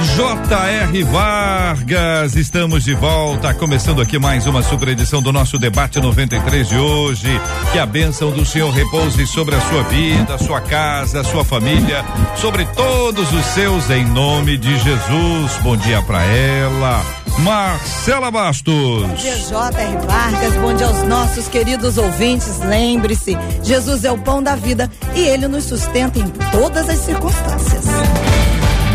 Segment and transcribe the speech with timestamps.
[0.00, 1.02] J.R.
[1.02, 6.78] Vargas, estamos de volta, começando aqui mais uma super edição do nosso debate 93 de
[6.78, 7.40] hoje.
[7.72, 11.44] Que a bênção do Senhor repouse sobre a sua vida, a sua casa, a sua
[11.44, 12.04] família,
[12.36, 15.56] sobre todos os seus, em nome de Jesus.
[15.62, 17.04] Bom dia para ela.
[17.40, 19.02] Marcela Bastos.
[19.02, 20.06] Bom dia, J.R.
[20.06, 20.54] Vargas.
[20.54, 22.60] Bom dia aos nossos queridos ouvintes.
[22.60, 27.84] Lembre-se, Jesus é o pão da vida e ele nos sustenta em todas as circunstâncias.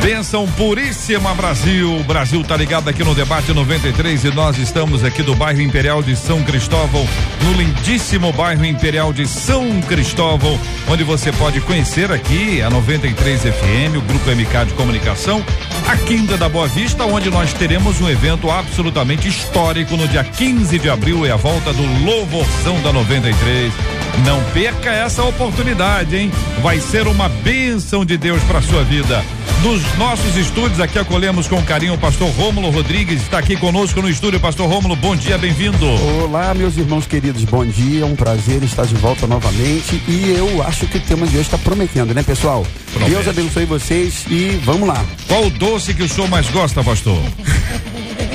[0.04, 1.96] Bênção puríssima Brasil.
[1.96, 6.04] O Brasil tá ligado aqui no debate 93 e nós estamos aqui do bairro Imperial
[6.04, 7.08] de São Cristóvão,
[7.42, 13.96] no lindíssimo bairro Imperial de São Cristóvão, onde você pode conhecer aqui a 93 FM,
[13.96, 15.42] o grupo MK de comunicação,
[15.88, 20.80] a Quinta da Boa Vista, onde nós teremos um evento absolutamente histórico no dia 15
[20.80, 24.03] de abril, é a volta do Louvorzão da 93.
[24.26, 26.32] Não perca essa oportunidade, hein?
[26.62, 29.24] Vai ser uma bênção de Deus para sua vida.
[29.64, 34.10] Nos nossos estúdios, aqui acolhemos com carinho o pastor Rômulo Rodrigues, está aqui conosco no
[34.10, 34.40] estúdio.
[34.40, 35.86] Pastor Rômulo, bom dia, bem-vindo.
[36.22, 40.02] Olá, meus irmãos queridos, bom dia, um prazer estar de volta novamente.
[40.08, 42.66] E eu acho que o tema de hoje está prometendo, né, pessoal?
[42.92, 43.12] Promete.
[43.12, 45.04] Deus abençoe vocês e vamos lá.
[45.28, 47.18] Qual o doce que o senhor mais gosta, pastor?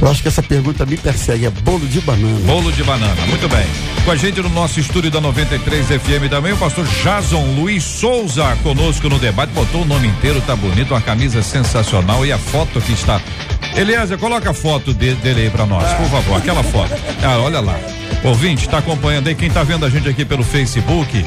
[0.00, 2.40] Eu acho que essa pergunta me persegue, é bolo de banana.
[2.46, 3.66] Bolo de banana, muito bem.
[4.04, 8.56] Com a gente no nosso estúdio da 93 FM também o pastor Jason Luiz Souza
[8.62, 12.80] conosco no debate, botou o nome inteiro, tá bonito, uma camisa sensacional e a foto
[12.80, 13.20] que está.
[13.76, 16.92] Eliezer, coloca a foto de, dele aí pra nós, por favor, aquela foto.
[17.22, 17.78] Ah, olha lá.
[18.24, 21.24] Ouvinte, está acompanhando aí, quem tá vendo a gente aqui pelo Facebook,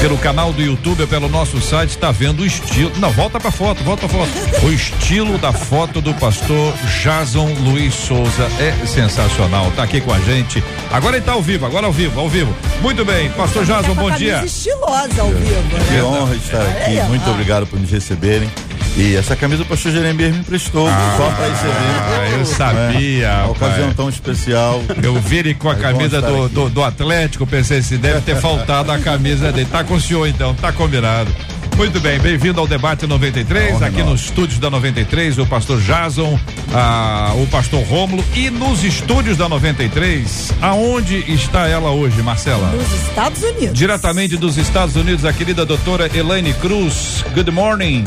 [0.00, 2.92] pelo canal do YouTube ou pelo nosso site, está vendo o estilo.
[2.98, 4.66] Não, volta pra foto, volta pra foto.
[4.66, 6.72] O estilo da foto do pastor
[7.02, 9.70] Jason Luiz Souza é sensacional.
[9.72, 10.62] Tá aqui com a gente.
[10.90, 12.54] Agora ele tá ao vivo, agora ao vivo, ao vivo.
[12.80, 14.44] Muito bem, pastor Jason, bom dia.
[14.44, 15.76] estilosa ao vivo.
[15.76, 15.86] Né?
[15.88, 17.02] Que honra estar aqui.
[17.08, 18.50] Muito obrigado por me receberem.
[18.98, 21.76] E essa camisa o pastor Jeremias me emprestou ah, só para esse evento.
[22.10, 23.28] Ah, eu sabia.
[23.28, 24.82] É, uma ocasião tão especial.
[25.00, 28.90] Eu vi ele com a camisa do, do, do, Atlético, pensei, se deve ter faltado
[28.90, 29.68] a camisa dele.
[29.70, 31.30] Tá com o senhor então, tá combinado.
[31.78, 36.36] Muito bem, bem-vindo ao debate 93, aqui nos estúdios da 93, o pastor Jason,
[36.74, 42.68] ah, o pastor Rômulo e nos estúdios da 93, aonde está ela hoje, Marcela?
[42.72, 43.78] Nos Estados Unidos.
[43.78, 47.24] Diretamente dos Estados Unidos, a querida doutora Elaine Cruz.
[47.32, 48.02] Good morning.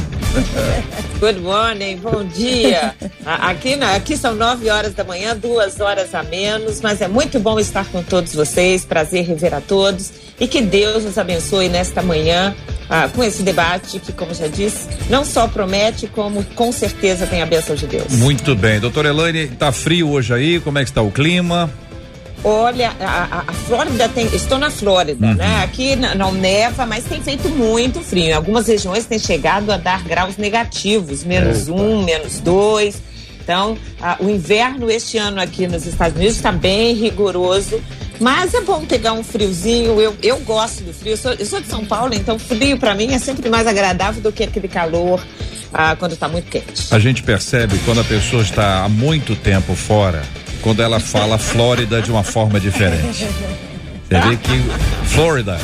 [1.21, 2.93] Good morning, bom dia.
[3.25, 7.57] Aqui, aqui são nove horas da manhã, duas horas a menos, mas é muito bom
[7.57, 8.83] estar com todos vocês.
[8.83, 12.53] Prazer rever a todos e que Deus nos abençoe nesta manhã
[12.89, 13.60] ah, com esse debate
[13.99, 18.11] que, como já disse, não só promete, como com certeza tem a bênção de Deus.
[18.13, 18.79] Muito bem.
[18.79, 20.59] Doutora Elaine, tá frio hoje aí?
[20.59, 21.69] Como é que está o clima?
[22.44, 24.25] Olha, a, a, Flórida tem.
[24.33, 25.33] Estou na Flórida, uhum.
[25.35, 25.63] né?
[25.63, 28.25] Aqui não neva, mas tem feito muito frio.
[28.25, 31.79] Em algumas regiões tem chegado a dar graus negativos, menos Eita.
[31.79, 32.99] um, menos dois.
[33.43, 37.79] Então, a, o inverno este ano aqui nos Estados Unidos está bem rigoroso.
[38.21, 39.99] Mas é bom pegar um friozinho.
[39.99, 41.13] Eu, eu gosto do frio.
[41.13, 44.21] Eu sou, eu sou de São Paulo, então frio para mim é sempre mais agradável
[44.21, 45.19] do que aquele calor
[45.73, 46.93] ah, quando está muito quente.
[46.93, 50.21] A gente percebe quando a pessoa está há muito tempo fora
[50.61, 53.27] quando ela fala Flórida de uma forma diferente.
[54.07, 55.57] Você vê que Flórida.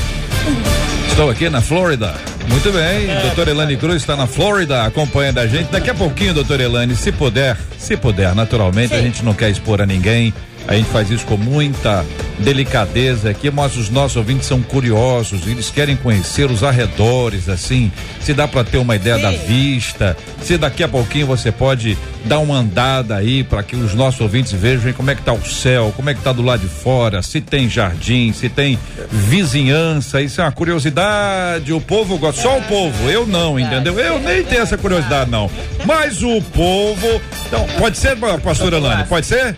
[1.08, 2.16] Estou aqui na Flórida.
[2.48, 5.70] Muito bem, doutora Elane Cruz está na Flórida acompanhando a gente.
[5.70, 8.96] Daqui a pouquinho, doutora Elane, se puder, se puder, naturalmente, Sim.
[8.96, 10.34] a gente não quer expor a ninguém.
[10.68, 12.06] A gente faz isso com muita
[12.40, 17.92] delicadeza aqui, mas os nossos ouvintes são curiosos, eles querem conhecer os arredores, assim,
[18.22, 19.22] se dá para ter uma ideia Sim.
[19.22, 23.94] da vista, se daqui a pouquinho você pode dar uma andada aí para que os
[23.94, 26.60] nossos ouvintes vejam como é que tá o céu, como é que tá do lado
[26.62, 28.78] de fora, se tem jardim, se tem
[29.10, 33.98] vizinhança, isso é uma curiosidade, o povo gosta, só o povo, eu não, entendeu?
[34.00, 35.50] Eu nem tenho essa curiosidade não,
[35.86, 39.56] mas o povo, então, pode ser, pastora Lani, pode ser?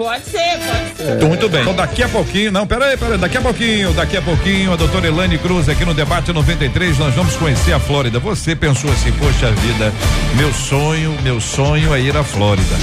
[0.00, 1.26] Pode ser, pode ser.
[1.26, 1.60] Muito bem.
[1.60, 5.06] Então daqui a pouquinho, não, peraí, peraí, daqui a pouquinho, daqui a pouquinho, a doutora
[5.06, 8.18] Elane Cruz aqui no debate 93, nós vamos conhecer a Flórida.
[8.18, 9.92] Você pensou assim, poxa vida,
[10.36, 12.76] meu sonho, meu sonho é ir à Flórida.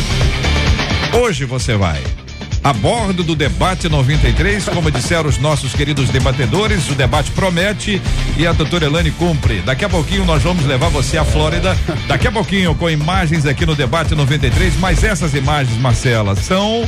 [1.20, 2.04] Hoje você vai.
[2.64, 8.02] A bordo do debate 93, como disseram os nossos queridos debatedores, o debate promete
[8.38, 9.62] e a doutora Elane cumpre.
[9.62, 11.78] Daqui a pouquinho nós vamos levar você à Flórida,
[12.08, 16.88] daqui a pouquinho com imagens aqui no debate 93, mas essas imagens, Marcela, são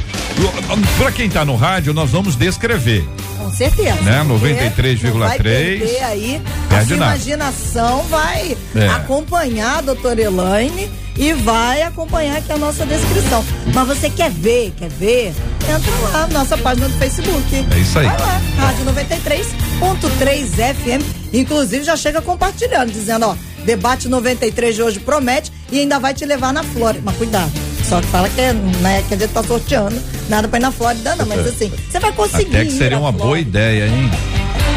[0.98, 3.07] para quem está no rádio, nós vamos descrever.
[3.38, 4.01] Com certeza.
[4.01, 4.24] Né?
[4.27, 6.04] 93,3.
[6.04, 8.88] aí a sua imaginação vai é.
[8.89, 10.89] acompanhar a doutora Elaine
[11.19, 13.44] e vai acompanhar aqui a nossa descrição.
[13.74, 15.33] Mas você quer ver, quer ver?
[15.69, 17.56] Entra lá na nossa página do Facebook.
[17.56, 18.07] É isso aí.
[18.07, 21.33] Vai lá, Rádio 93.3 FM.
[21.33, 23.36] Inclusive já chega compartilhando, dizendo, ó,
[23.66, 27.04] debate 93 de hoje promete e ainda vai te levar na Flórida.
[27.04, 27.51] Mas cuidado.
[27.83, 30.01] Só que fala que, é, né, que a gente tá sorteando.
[30.30, 31.25] Nada pra ir na Flórida, não.
[31.25, 32.56] Mas assim, você vai conseguir.
[32.56, 34.10] Até que seria uma boa ideia, hein?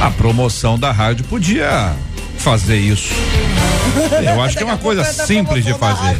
[0.00, 1.94] A promoção da rádio podia
[2.42, 3.14] fazer isso.
[4.24, 6.16] Eu acho que é uma coisa simples de fazer.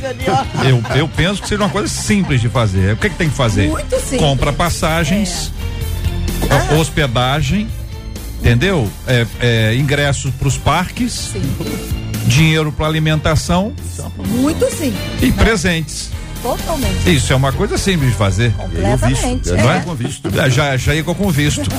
[0.69, 2.95] Eu, eu penso que seja uma coisa simples de fazer.
[2.95, 3.69] O que, que tem que fazer?
[3.69, 4.21] Muito simples.
[4.21, 5.53] Compra passagens,
[6.43, 6.75] é.
[6.75, 6.79] ah.
[6.79, 7.69] hospedagem,
[8.41, 8.91] entendeu?
[9.07, 11.43] É, é, ingressos para os parques, Sim.
[12.27, 13.73] dinheiro para alimentação.
[14.29, 14.95] Muito sim.
[15.21, 15.35] E né?
[15.37, 16.11] presentes.
[16.43, 17.15] Totalmente.
[17.15, 18.53] Isso é uma coisa simples de fazer.
[18.53, 19.17] Completamente.
[19.17, 19.63] Visto, é.
[19.63, 20.31] Não é com visto.
[20.51, 21.63] Já, já ia com visto.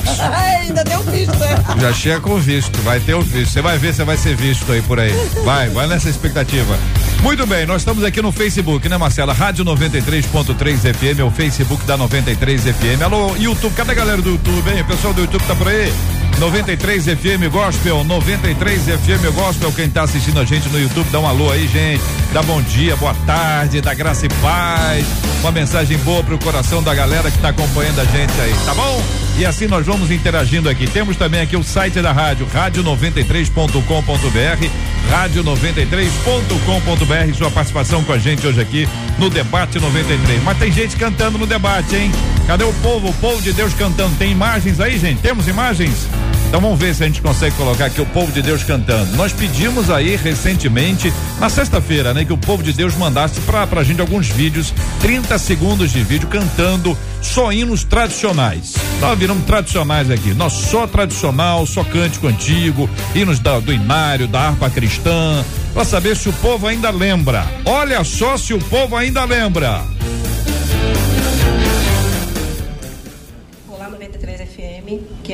[0.60, 1.64] Ainda deu visto, né?
[1.80, 3.52] Já chega com visto, vai ter o visto.
[3.52, 5.12] Você vai ver, você vai ser visto aí por aí.
[5.44, 6.78] Vai, vai nessa expectativa.
[7.22, 9.32] Muito bem, nós estamos aqui no Facebook, né, Marcela?
[9.32, 13.02] Rádio 93.3 FM, é o Facebook da 93 FM.
[13.02, 14.82] Alô, YouTube, cadê a galera do YouTube, hein?
[14.82, 15.92] O pessoal do YouTube tá por aí?
[16.38, 19.72] 93 FM Gospel, 93 FM Gospel.
[19.72, 22.02] Quem tá assistindo a gente no YouTube, dá um alô aí, gente.
[22.32, 25.06] Dá bom dia, boa tarde, dá graça e paz.
[25.40, 29.23] Uma mensagem boa pro coração da galera que tá acompanhando a gente aí, tá bom?
[29.36, 30.86] E assim nós vamos interagindo aqui.
[30.86, 34.68] Temos também aqui o site da rádio, rádio93.com.br,
[35.10, 37.34] rádio93.com.br.
[37.36, 38.88] Sua participação com a gente hoje aqui
[39.18, 40.40] no Debate 93.
[40.44, 42.12] Mas tem gente cantando no debate, hein?
[42.46, 43.08] Cadê o povo?
[43.08, 44.14] O povo de Deus cantando.
[44.16, 45.20] Tem imagens aí, gente?
[45.20, 46.06] Temos imagens?
[46.54, 49.16] Então vamos ver se a gente consegue colocar aqui o povo de Deus cantando.
[49.16, 53.82] Nós pedimos aí recentemente, na sexta-feira, né, que o povo de Deus mandasse pra, pra
[53.82, 58.74] gente alguns vídeos, 30 segundos de vídeo cantando só hinos tradicionais.
[59.00, 60.32] Nós viramos tradicionais aqui.
[60.32, 66.16] Nós só tradicional, só cântico antigo, hinos da, do inário, da harpa cristã, para saber
[66.16, 67.44] se o povo ainda lembra.
[67.64, 69.82] Olha só se o povo ainda lembra.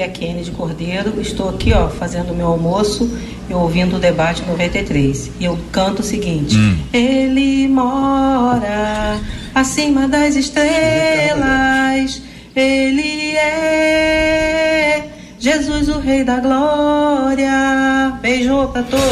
[0.00, 1.20] Que é a Kennedy Cordeiro.
[1.20, 3.11] Estou aqui, ó, fazendo meu almoço
[3.49, 5.31] e ouvindo o debate 93.
[5.38, 6.79] E eu canto o seguinte: hum.
[6.93, 9.19] Ele mora
[9.55, 12.23] acima das estrelas.
[12.56, 15.05] Ele é
[15.38, 18.14] Jesus, o Rei da Glória.
[18.23, 19.05] Beijo pra todos.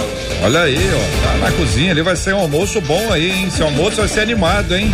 [0.43, 3.49] Olha aí, ó, tá na cozinha, ali vai ser um almoço bom aí, hein?
[3.49, 4.90] Esse almoço vai ser animado, hein?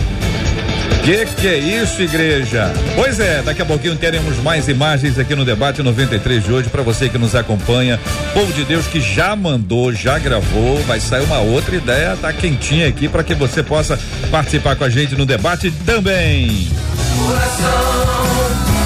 [1.05, 2.73] Que que é isso, igreja?
[2.95, 6.81] Pois é, daqui a pouquinho teremos mais imagens aqui no debate 93 de hoje para
[6.81, 8.01] você que nos acompanha.
[8.33, 12.89] Povo de Deus que já mandou, já gravou, vai sair uma outra ideia, tá quentinha
[12.89, 16.71] aqui para que você possa participar com a gente no debate também.
[17.19, 17.71] Coração,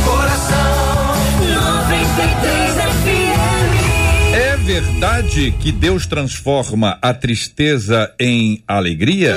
[0.05, 2.75] coração, 93
[3.05, 4.35] FM.
[4.35, 9.37] É verdade que Deus transforma a tristeza em alegria?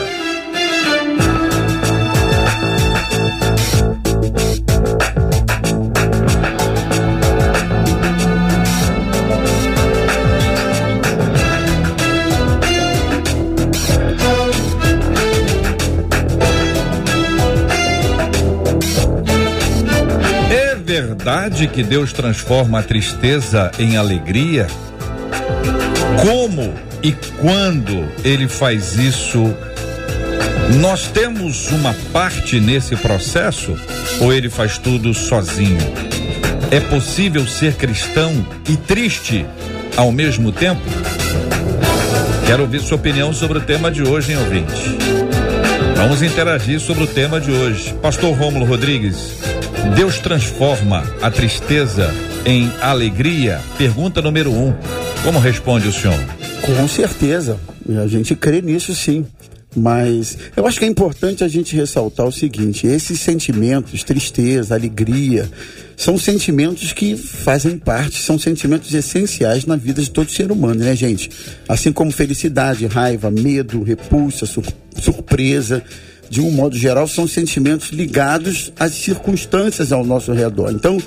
[21.23, 24.66] Verdade que Deus transforma a tristeza em alegria?
[26.19, 26.73] Como
[27.04, 29.54] e quando ele faz isso?
[30.80, 33.78] Nós temos uma parte nesse processo
[34.19, 35.78] ou ele faz tudo sozinho?
[36.71, 39.45] É possível ser cristão e triste
[39.95, 40.81] ao mesmo tempo?
[42.47, 44.97] Quero ouvir sua opinião sobre o tema de hoje, hein, ouvinte?
[45.95, 47.94] Vamos interagir sobre o tema de hoje.
[48.01, 49.37] Pastor Rômulo Rodrigues,
[49.90, 52.14] Deus transforma a tristeza
[52.45, 53.59] em alegria?
[53.78, 54.73] Pergunta número um.
[55.23, 56.19] Como responde o senhor?
[56.61, 57.59] Com certeza.
[58.02, 59.26] A gente crê nisso sim.
[59.76, 65.50] Mas eu acho que é importante a gente ressaltar o seguinte: esses sentimentos, tristeza, alegria,
[65.95, 70.94] são sentimentos que fazem parte, são sentimentos essenciais na vida de todo ser humano, né,
[70.94, 71.30] gente?
[71.69, 74.66] Assim como felicidade, raiva, medo, repulsa, sur
[75.00, 75.81] surpresa
[76.31, 80.71] de um modo geral, são sentimentos ligados às circunstâncias ao nosso redor.
[80.71, 80.97] Então,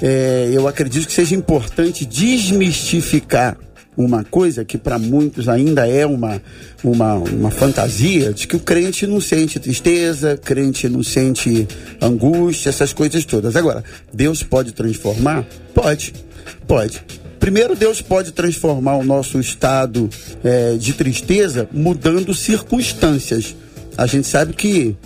[0.00, 3.58] é, eu acredito que seja importante desmistificar
[3.94, 6.40] uma coisa que para muitos ainda é uma,
[6.82, 11.68] uma, uma fantasia de que o crente não sente tristeza, crente não sente
[12.00, 13.56] angústia, essas coisas todas.
[13.56, 15.44] Agora, Deus pode transformar?
[15.74, 16.14] Pode,
[16.66, 17.04] pode.
[17.38, 20.08] Primeiro, Deus pode transformar o nosso estado
[20.42, 23.54] é, de tristeza mudando circunstâncias.
[23.96, 24.96] A gente sabe que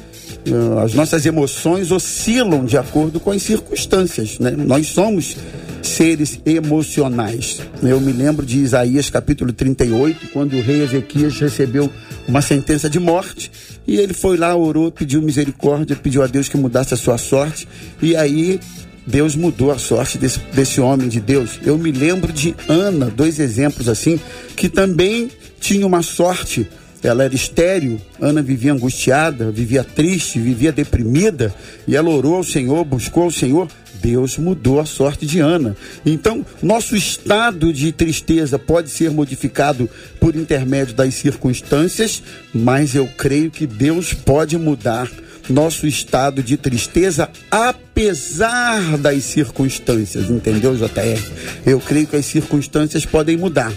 [0.48, 4.50] uh, as nossas emoções oscilam de acordo com as circunstâncias, né?
[4.50, 5.36] Nós somos
[5.82, 7.60] seres emocionais.
[7.82, 11.90] Eu me lembro de Isaías capítulo 38, quando o rei Ezequias recebeu
[12.26, 13.50] uma sentença de morte
[13.86, 17.68] e ele foi lá, orou, pediu misericórdia, pediu a Deus que mudasse a sua sorte
[18.02, 18.58] e aí
[19.06, 21.60] Deus mudou a sorte desse, desse homem de Deus.
[21.62, 24.18] Eu me lembro de Ana, dois exemplos assim,
[24.56, 26.66] que também tinha uma sorte
[27.02, 31.54] ela era estéril, Ana vivia angustiada, vivia triste, vivia deprimida,
[31.86, 33.68] e ela orou ao Senhor, buscou ao Senhor,
[34.02, 35.76] Deus mudou a sorte de Ana.
[36.04, 39.88] Então, nosso estado de tristeza pode ser modificado
[40.20, 42.22] por intermédio das circunstâncias,
[42.52, 45.10] mas eu creio que Deus pode mudar
[45.48, 51.20] nosso estado de tristeza, apesar das circunstâncias, entendeu, JR?
[51.64, 53.72] Eu creio que as circunstâncias podem mudar,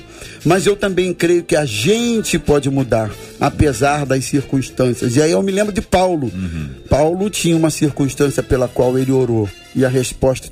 [0.45, 5.15] mas eu também creio que a gente pode mudar, apesar das circunstâncias.
[5.15, 6.31] E aí eu me lembro de Paulo.
[6.33, 6.69] Uhum.
[6.89, 10.49] Paulo tinha uma circunstância pela qual ele orou, e a resposta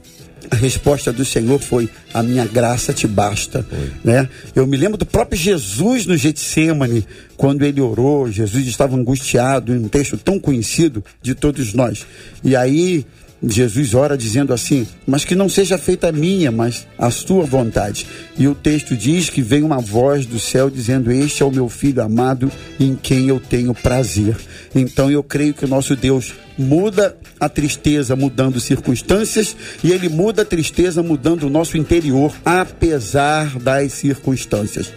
[0.50, 3.66] a resposta do Senhor foi: a minha graça te basta,
[4.04, 4.28] né?
[4.56, 9.80] Eu me lembro do próprio Jesus no Getsemane, quando ele orou, Jesus estava angustiado, em
[9.80, 12.06] um texto tão conhecido de todos nós.
[12.44, 13.06] E aí
[13.44, 18.08] Jesus ora dizendo assim: Mas que não seja feita a minha, mas a sua vontade.
[18.38, 21.70] E o texto diz que vem uma voz do céu dizendo: Este é o meu
[21.70, 24.36] filho amado em quem eu tenho prazer.
[24.74, 30.42] Então eu creio que o nosso Deus muda a tristeza mudando circunstâncias e ele muda
[30.42, 34.92] a tristeza mudando o nosso interior, apesar das circunstâncias.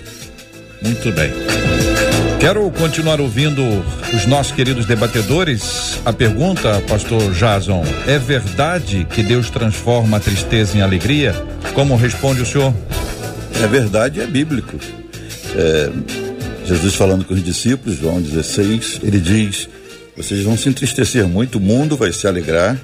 [0.83, 1.31] Muito bem.
[2.41, 3.63] Quero continuar ouvindo
[4.15, 5.99] os nossos queridos debatedores.
[6.07, 11.35] A pergunta, pastor Jason, é verdade que Deus transforma a tristeza em alegria?
[11.75, 12.75] Como responde o senhor?
[13.63, 14.79] É verdade, é bíblico.
[15.55, 15.91] É,
[16.65, 19.69] Jesus falando com os discípulos, João 16, ele diz:
[20.17, 22.79] Vocês vão se entristecer muito, o mundo vai se alegrar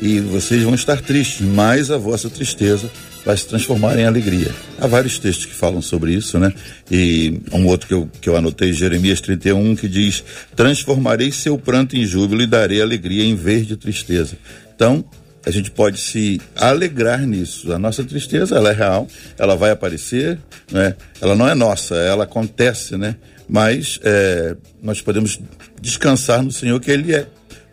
[0.00, 2.90] e vocês vão estar tristes, mas a vossa tristeza
[3.24, 4.50] vai se transformar em alegria.
[4.80, 6.52] Há vários textos que falam sobre isso, né?
[6.90, 10.24] E um outro que eu, que eu anotei, Jeremias 31, que diz:
[10.56, 14.36] Transformarei seu pranto em júbilo e darei alegria em vez de tristeza.
[14.74, 15.04] Então,
[15.44, 17.72] a gente pode se alegrar nisso.
[17.72, 19.06] A nossa tristeza, ela é real,
[19.38, 20.38] ela vai aparecer,
[20.70, 20.94] né?
[21.20, 23.16] Ela não é nossa, ela acontece, né?
[23.48, 25.38] Mas é, nós podemos
[25.80, 27.26] descansar no Senhor que Ele é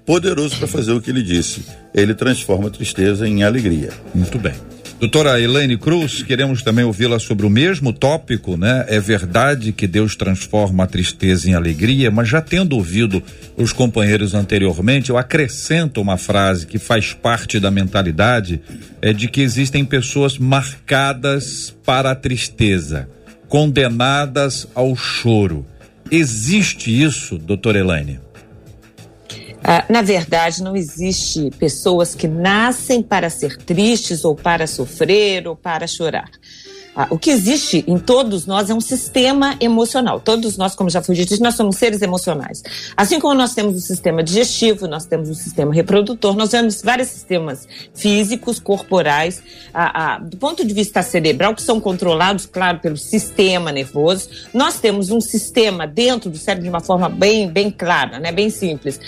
[0.08, 1.66] poderoso para fazer o que Ele disse.
[1.94, 3.90] Ele transforma a tristeza em alegria.
[4.16, 4.54] Muito bem.
[5.02, 8.84] Doutora Elaine Cruz, queremos também ouvi-la sobre o mesmo tópico, né?
[8.88, 13.22] É verdade que Deus transforma a tristeza em alegria, mas já tendo ouvido
[13.56, 18.60] os companheiros anteriormente, eu acrescento uma frase que faz parte da mentalidade,
[19.00, 23.08] é de que existem pessoas marcadas para a tristeza,
[23.48, 25.64] condenadas ao choro.
[26.10, 28.20] Existe isso, doutora Elaine?
[29.64, 35.56] Ah, na verdade, não existe pessoas que nascem para ser tristes ou para sofrer ou
[35.56, 36.30] para chorar.
[37.00, 40.20] Ah, o que existe em todos nós é um sistema emocional.
[40.20, 42.64] Todos nós, como já foi dito, nós somos seres emocionais.
[42.98, 47.10] Assim como nós temos o sistema digestivo, nós temos o sistema reprodutor, nós temos vários
[47.10, 52.98] sistemas físicos, corporais, ah, ah, do ponto de vista cerebral, que são controlados, claro, pelo
[52.98, 54.28] sistema nervoso.
[54.52, 58.50] Nós temos um sistema dentro do cérebro de uma forma bem, bem clara, né, bem
[58.50, 59.00] simples,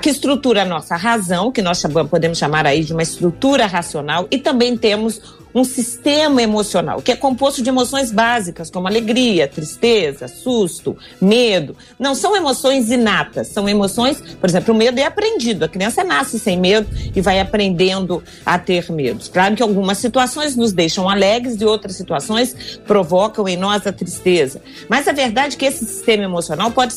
[0.00, 4.38] que estrutura a nossa razão, que nós podemos chamar aí de uma estrutura racional, e
[4.38, 5.20] também temos
[5.54, 11.76] um sistema emocional, que é composto de emoções básicas, como alegria, tristeza, susto, medo.
[11.98, 15.64] Não são emoções inatas, são emoções, por exemplo, o medo é aprendido.
[15.64, 19.28] A criança nasce sem medo e vai aprendendo a ter medos.
[19.28, 24.60] Claro que algumas situações nos deixam alegres e outras situações provocam em nós a tristeza.
[24.88, 26.94] Mas a verdade é que esse sistema emocional pode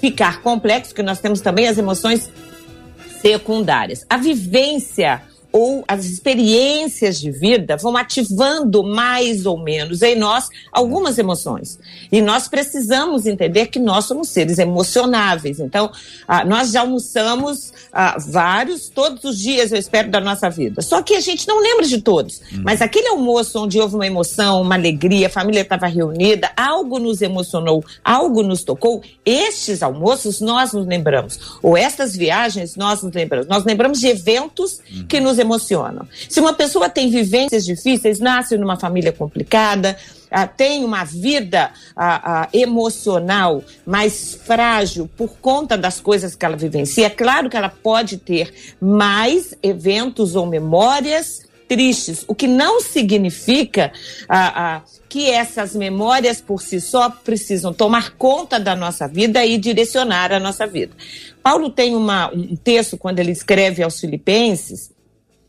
[0.00, 2.30] ficar complexo, porque nós temos também as emoções
[3.20, 4.06] secundárias.
[4.08, 5.22] A vivência
[5.52, 11.78] ou as experiências de vida vão ativando mais ou menos em nós algumas emoções.
[12.10, 15.60] E nós precisamos entender que nós somos seres emocionáveis.
[15.60, 15.90] Então,
[16.28, 20.82] ah, nós já almoçamos ah, vários, todos os dias, eu espero, da nossa vida.
[20.82, 22.40] Só que a gente não lembra de todos.
[22.52, 22.62] Hum.
[22.64, 27.22] Mas aquele almoço onde houve uma emoção, uma alegria, a família estava reunida, algo nos
[27.22, 31.58] emocionou, algo nos tocou, estes almoços nós nos lembramos.
[31.62, 33.46] Ou estas viagens nós nos lembramos.
[33.46, 36.06] Nós lembramos de eventos que nos emocionam.
[36.28, 39.96] Se uma pessoa tem vivências difíceis, nasce numa família complicada,
[40.30, 46.56] ah, tem uma vida ah, ah, emocional mais frágil por conta das coisas que ela
[46.56, 52.80] vivencia, é claro que ela pode ter mais eventos ou memórias tristes, o que não
[52.80, 53.92] significa
[54.28, 60.32] ah, que essas memórias por si só precisam tomar conta da nossa vida e direcionar
[60.32, 60.92] a nossa vida.
[61.42, 64.90] Paulo tem uma, um texto, quando ele escreve aos Filipenses,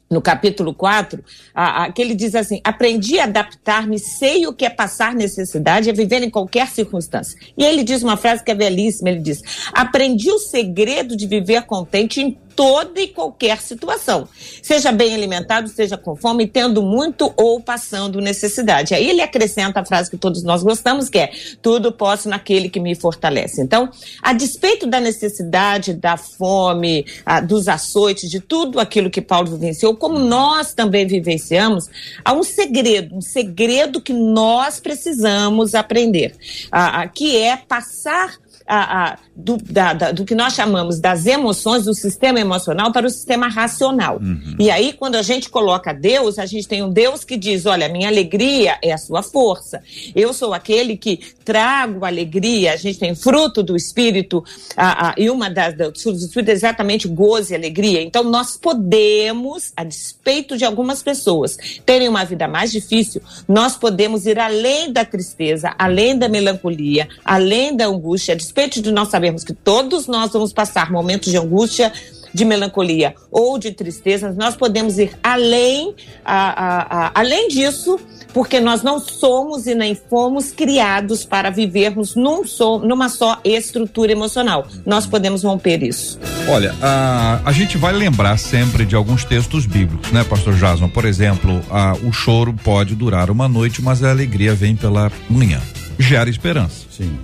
[0.10, 1.24] no capítulo 4,
[1.54, 5.90] a, a, que ele diz assim: aprendi a adaptar-me, sei o que é passar necessidade,
[5.90, 7.38] é viver em qualquer circunstância.
[7.58, 9.42] E ele diz uma frase que é belíssima: ele diz,
[9.74, 14.28] aprendi o segredo de viver contente em toda e qualquer situação.
[14.64, 18.96] Seja bem alimentado, seja com fome, tendo muito ou passando necessidade.
[18.96, 22.80] Aí ele acrescenta a frase que todos nós gostamos, que é: tudo posso naquele que
[22.80, 23.62] me fortalece.
[23.62, 23.92] Então,
[24.24, 29.96] a despeito da necessidade, da fome, a, dos açoites, de tudo aquilo que Paulo vivenciou,
[29.96, 31.88] como nós também vivenciamos,
[32.26, 36.34] há um segredo, um segredo que nós precisamos aprender,
[36.72, 41.26] a, a, que é passar a, a, do, da, da, do que nós chamamos das
[41.26, 44.18] emoções, do sistema emocional para o sistema racional.
[44.18, 44.56] Uhum.
[44.60, 47.90] E aí, quando a gente coloca Deus, a gente tem um Deus que diz: olha,
[47.90, 49.82] minha alegria é a sua força.
[50.16, 52.74] Eu sou aquele que trago alegria.
[52.74, 54.44] A gente tem fruto do Espírito,
[54.76, 58.02] a, a, e uma das frutos do Espírito é exatamente gozo e alegria.
[58.02, 64.26] Então, nós podemos, a despeito de algumas pessoas terem uma vida mais difícil, nós podemos
[64.26, 69.44] ir além da tristeza, além da melancolia, além da angústia, a despeito de nós sabermos
[69.44, 71.92] que todos nós vamos passar momentos de angústia,
[72.34, 78.00] de melancolia ou de tristeza, nós podemos ir além, a, a, a, além disso,
[78.34, 84.12] porque nós não somos e nem fomos criados para vivermos num só, numa só estrutura
[84.12, 84.68] emocional.
[84.86, 86.20] Nós podemos romper isso.
[86.48, 90.88] Olha, a, a gente vai lembrar sempre de alguns textos bíblicos, né, Pastor Jason?
[90.90, 95.60] Por exemplo, a, o choro pode durar uma noite, mas a alegria vem pela manhã.
[96.00, 96.86] Gera esperança.
[96.92, 97.18] Sim.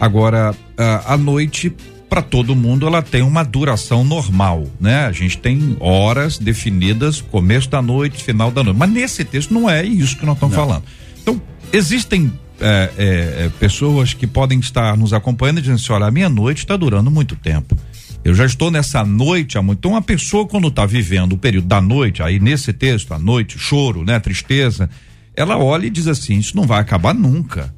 [0.00, 1.72] Agora, a, a noite
[2.08, 5.06] para todo mundo ela tem uma duração normal, né?
[5.06, 8.76] A gente tem horas definidas, começo da noite, final da noite.
[8.76, 10.82] Mas nesse texto não é isso que nós estamos falando.
[11.22, 11.40] Então,
[11.72, 16.10] existem é, é, é, pessoas que podem estar nos acompanhando e dizendo assim: olha, a
[16.10, 17.78] minha noite está durando muito tempo.
[18.24, 19.78] Eu já estou nessa noite há muito.
[19.78, 23.58] Então, uma pessoa, quando está vivendo o período da noite, aí nesse texto, a noite,
[23.58, 24.90] choro, né, tristeza,
[25.34, 27.72] ela olha e diz assim: isso não vai acabar nunca.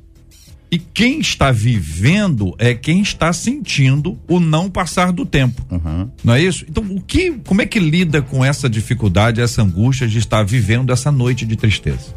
[0.73, 5.63] E quem está vivendo é quem está sentindo o não passar do tempo.
[5.71, 6.11] Uhum.
[6.25, 6.65] Não é isso?
[6.67, 10.91] Então, o que, como é que lida com essa dificuldade, essa angústia de estar vivendo
[10.91, 12.17] essa noite de tristeza?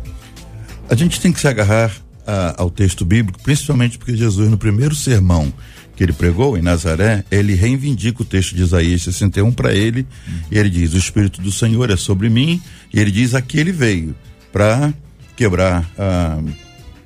[0.89, 1.91] A gente tem que se agarrar
[2.26, 5.52] a, ao texto bíblico, principalmente porque Jesus, no primeiro sermão
[5.94, 10.34] que ele pregou em Nazaré, ele reivindica o texto de Isaías 61 para ele, uhum.
[10.50, 12.62] e ele diz: O Espírito do Senhor é sobre mim,
[12.94, 14.15] e ele diz: Aqui ele veio
[14.54, 14.94] para
[15.36, 15.86] quebrar.
[15.98, 16.39] Ah,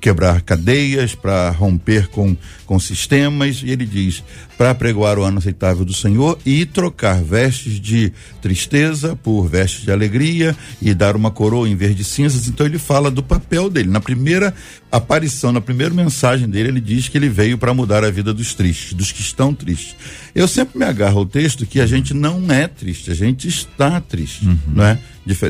[0.00, 2.36] quebrar cadeias, para romper com,
[2.66, 4.24] com sistemas, e ele diz:
[4.60, 9.90] para pregoar o ano aceitável do Senhor e trocar vestes de tristeza por vestes de
[9.90, 12.46] alegria e dar uma coroa em vez de cinzas.
[12.46, 13.88] Então ele fala do papel dele.
[13.88, 14.52] Na primeira
[14.92, 18.52] aparição, na primeira mensagem dele, ele diz que ele veio para mudar a vida dos
[18.52, 19.96] tristes, dos que estão tristes.
[20.34, 23.98] Eu sempre me agarro ao texto que a gente não é triste, a gente está
[23.98, 24.58] triste, uhum.
[24.74, 24.98] não é?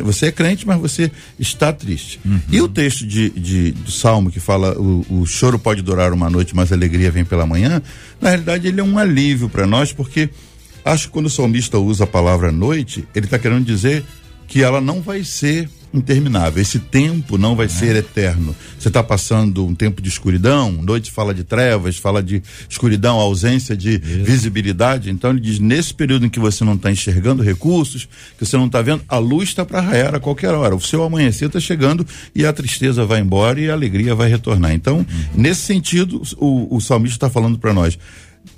[0.05, 2.21] Você é crente, mas você está triste.
[2.25, 2.41] Uhum.
[2.51, 6.29] E o texto de, de, do Salmo que fala o, o choro pode durar uma
[6.29, 7.81] noite, mas a alegria vem pela manhã,
[8.21, 10.31] na realidade ele é um alívio para nós, porque
[10.85, 14.05] acho que quando o salmista usa a palavra noite, ele está querendo dizer
[14.47, 16.63] que ela não vai ser interminável.
[16.63, 17.69] Esse tempo não vai é.
[17.69, 18.55] ser eterno.
[18.79, 23.77] Você está passando um tempo de escuridão, noite fala de trevas, fala de escuridão, ausência
[23.77, 24.25] de Isso.
[24.25, 25.11] visibilidade.
[25.11, 28.09] Então ele diz: nesse período em que você não está enxergando recursos,
[28.39, 30.75] que você não está vendo, a luz está para raiar a qualquer hora.
[30.75, 34.73] O seu amanhecer está chegando e a tristeza vai embora e a alegria vai retornar.
[34.73, 35.07] Então, uhum.
[35.35, 37.99] nesse sentido, o, o salmista está falando para nós.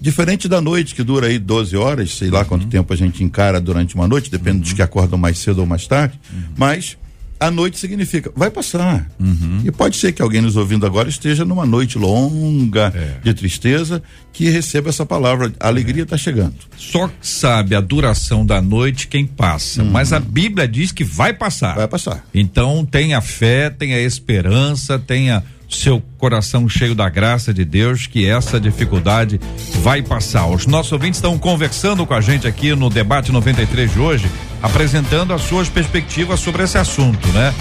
[0.00, 2.44] Diferente da noite, que dura aí 12 horas, sei lá uhum.
[2.46, 4.62] quanto tempo a gente encara durante uma noite, depende uhum.
[4.62, 6.42] dos que acordam mais cedo ou mais tarde, uhum.
[6.56, 6.96] mas
[7.42, 9.10] a noite significa, vai passar.
[9.18, 9.62] Uhum.
[9.64, 13.16] E pode ser que alguém nos ouvindo agora esteja numa noite longa é.
[13.20, 14.00] de tristeza
[14.32, 15.52] que receba essa palavra.
[15.58, 16.18] A alegria está é.
[16.18, 16.54] chegando.
[16.76, 19.82] Só sabe a duração da noite quem passa.
[19.82, 19.90] Uhum.
[19.90, 21.74] Mas a Bíblia diz que vai passar.
[21.74, 22.24] Vai passar.
[22.32, 25.42] Então tenha fé, tenha esperança, tenha
[25.76, 29.40] seu coração cheio da graça de Deus, que essa dificuldade
[29.82, 30.46] vai passar.
[30.46, 34.30] Os nossos ouvintes estão conversando com a gente aqui no debate 93 de hoje,
[34.62, 37.52] apresentando as suas perspectivas sobre esse assunto, né?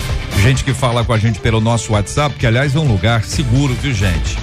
[0.41, 3.73] Gente que fala com a gente pelo nosso WhatsApp, que aliás é um lugar seguro,
[3.73, 4.37] viu, gente?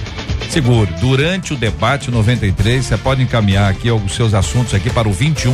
[0.49, 0.89] Seguro.
[0.99, 5.53] Durante o debate 93, você pode encaminhar aqui os seus assuntos aqui para o 21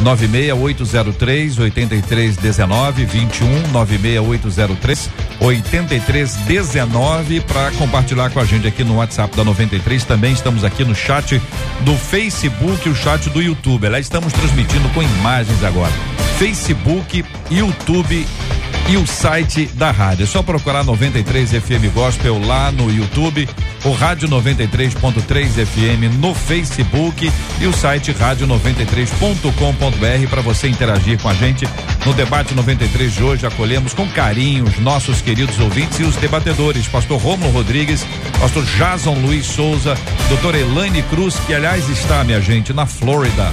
[0.00, 10.04] 96803 8319 21 96803 8319 para compartilhar com a gente aqui no WhatsApp da 93.
[10.04, 11.40] Também estamos aqui no chat
[11.82, 13.90] do Facebook e o chat do YouTube.
[13.90, 15.92] Lá estamos transmitindo com imagens agora.
[16.38, 18.26] Facebook, YouTube
[18.88, 20.24] e o site da rádio.
[20.24, 23.48] É só procurar 93 FM Gospel lá no YouTube,
[23.84, 31.34] o Rádio 93.3 FM no Facebook e o site rádio93.com.br para você interagir com a
[31.34, 31.68] gente
[32.04, 33.46] no debate 93 de hoje.
[33.46, 38.04] Acolhemos com carinho os nossos queridos ouvintes e os debatedores, Pastor Romulo Rodrigues,
[38.40, 39.94] Pastor Jason Luiz Souza,
[40.28, 43.52] Doutor Elaine Cruz, que aliás está, minha gente, na Flórida.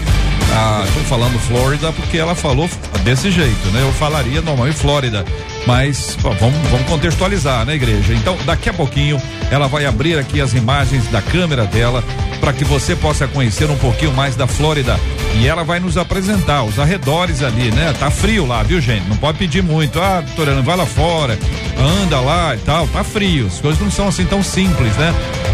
[0.53, 2.69] Ah, estou falando Flórida porque ela falou
[3.03, 3.81] desse jeito, né?
[3.81, 5.23] Eu falaria normal em Flórida,
[5.65, 8.13] mas pô, vamos, vamos contextualizar, né, igreja?
[8.13, 12.03] Então, daqui a pouquinho ela vai abrir aqui as imagens da câmera dela
[12.39, 14.99] para que você possa conhecer um pouquinho mais da Flórida
[15.35, 17.93] e ela vai nos apresentar os arredores ali, né?
[17.99, 19.07] Tá frio lá, viu, gente?
[19.07, 19.99] Não pode pedir muito.
[19.99, 21.37] Ah, doutora, não vai lá fora,
[22.01, 22.87] anda lá e tal.
[22.87, 23.47] Tá frio.
[23.47, 25.13] As coisas não são assim tão simples, né?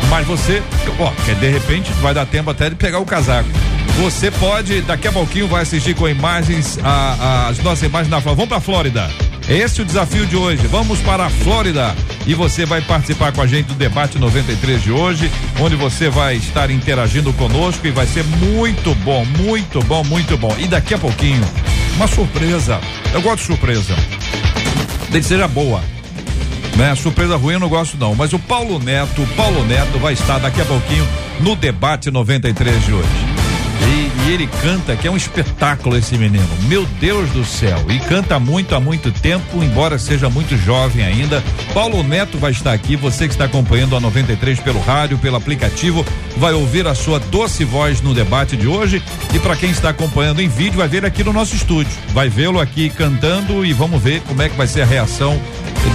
[0.09, 0.61] Mas você,
[0.99, 3.49] ó, que de repente vai dar tempo até de pegar o casaco.
[3.97, 8.19] Você pode, daqui a pouquinho, vai assistir com imagens, a, a, as nossas imagens na
[8.19, 8.35] Flórida.
[8.35, 9.11] Vamos pra Flórida.
[9.47, 10.65] Esse é o desafio de hoje.
[10.67, 14.91] Vamos para a Flórida e você vai participar com a gente do debate 93 de
[14.91, 20.37] hoje, onde você vai estar interagindo conosco e vai ser muito bom, muito bom, muito
[20.37, 20.55] bom.
[20.57, 21.43] E daqui a pouquinho,
[21.95, 22.79] uma surpresa.
[23.13, 23.95] Eu gosto de surpresa.
[25.11, 25.81] Desde que seja boa.
[26.75, 26.95] Né?
[26.95, 30.39] Surpresa ruim eu não gosto não, mas o Paulo Neto, o Paulo Neto vai estar
[30.39, 31.07] daqui a pouquinho
[31.39, 33.32] no debate 93 de hoje.
[34.33, 36.47] Ele canta, que é um espetáculo esse menino.
[36.67, 37.85] Meu Deus do céu.
[37.87, 41.43] E canta muito há muito tempo, embora seja muito jovem ainda.
[41.71, 42.95] Paulo Neto vai estar aqui.
[42.95, 46.03] Você que está acompanhando a 93 pelo rádio, pelo aplicativo,
[46.35, 49.03] vai ouvir a sua doce voz no debate de hoje.
[49.35, 51.93] E para quem está acompanhando em vídeo, vai ver aqui no nosso estúdio.
[52.09, 55.39] Vai vê-lo aqui cantando e vamos ver como é que vai ser a reação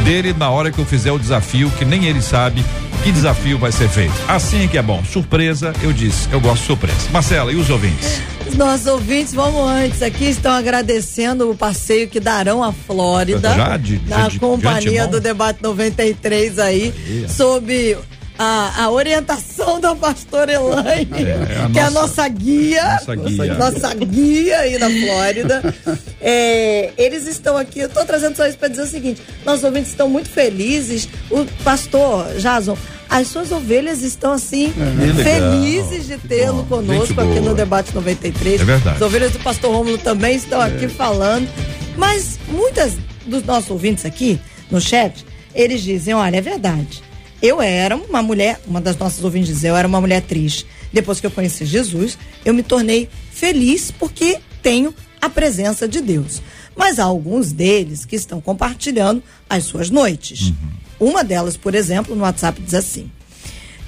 [0.04, 2.64] dele na hora que eu fizer o desafio, que nem ele sabe
[3.08, 4.12] que desafio vai ser feito.
[4.28, 5.02] Assim que é bom.
[5.02, 6.98] Surpresa, eu disse, eu gosto de surpresa.
[7.10, 8.20] Marcela, e os ouvintes?
[8.46, 13.54] Os nossos ouvintes, vamos antes aqui, estão agradecendo o passeio que darão à Flórida.
[13.54, 17.26] Já de, na de, companhia de do Debate 93 aí, aí.
[17.30, 17.96] sob
[18.38, 23.14] a, a, orientação da pastora Elaine, é, é que nossa, é a nossa guia, nossa
[23.16, 25.74] guia, nossa guia aí da Flórida.
[26.20, 29.92] é, eles estão aqui, eu estou trazendo só isso para dizer o seguinte: nossos ouvintes
[29.92, 31.08] estão muito felizes.
[31.30, 32.76] O pastor Jason
[33.08, 38.60] as suas ovelhas estão assim, é, felizes de tê-lo conosco aqui no Debate 93.
[38.60, 38.96] É verdade.
[38.96, 40.66] As ovelhas do pastor Rômulo também estão é.
[40.66, 41.48] aqui falando.
[41.96, 44.38] Mas muitas dos nossos ouvintes aqui
[44.70, 47.02] no chat, eles dizem: olha, é verdade.
[47.40, 50.66] Eu era uma mulher, uma das nossas ouvintes diz, eu era uma mulher triste.
[50.92, 56.42] Depois que eu conheci Jesus, eu me tornei feliz porque tenho a presença de Deus.
[56.76, 60.48] Mas há alguns deles que estão compartilhando as suas noites.
[60.48, 60.87] Uhum.
[61.00, 63.10] Uma delas, por exemplo, no WhatsApp diz assim: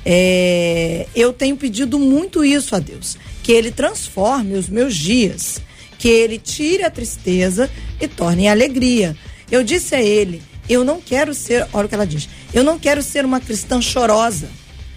[0.05, 5.61] é, Eu tenho pedido muito isso a Deus, que Ele transforme os meus dias,
[5.99, 7.71] que Ele tire a tristeza
[8.01, 9.17] e torne a alegria.
[9.51, 12.79] Eu disse a Ele: Eu não quero ser, olha o que ela diz, eu não
[12.79, 14.49] quero ser uma cristã chorosa,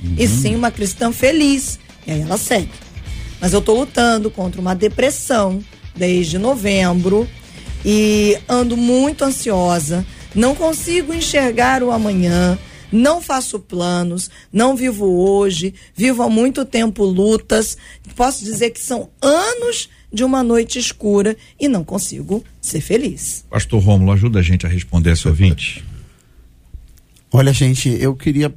[0.03, 0.15] uhum.
[0.17, 1.79] e sim uma cristã feliz.
[2.05, 2.69] E aí ela segue.
[3.39, 5.63] Mas eu estou lutando contra uma depressão
[5.95, 7.27] desde novembro
[7.85, 12.57] e ando muito ansiosa não consigo enxergar o amanhã,
[12.91, 17.77] não faço planos, não vivo hoje, vivo há muito tempo lutas.
[18.15, 23.43] Posso dizer que são anos de uma noite escura e não consigo ser feliz.
[23.49, 25.83] Pastor Rômulo, ajuda a gente a responder esse ouvinte.
[27.31, 28.53] Olha, gente, eu queria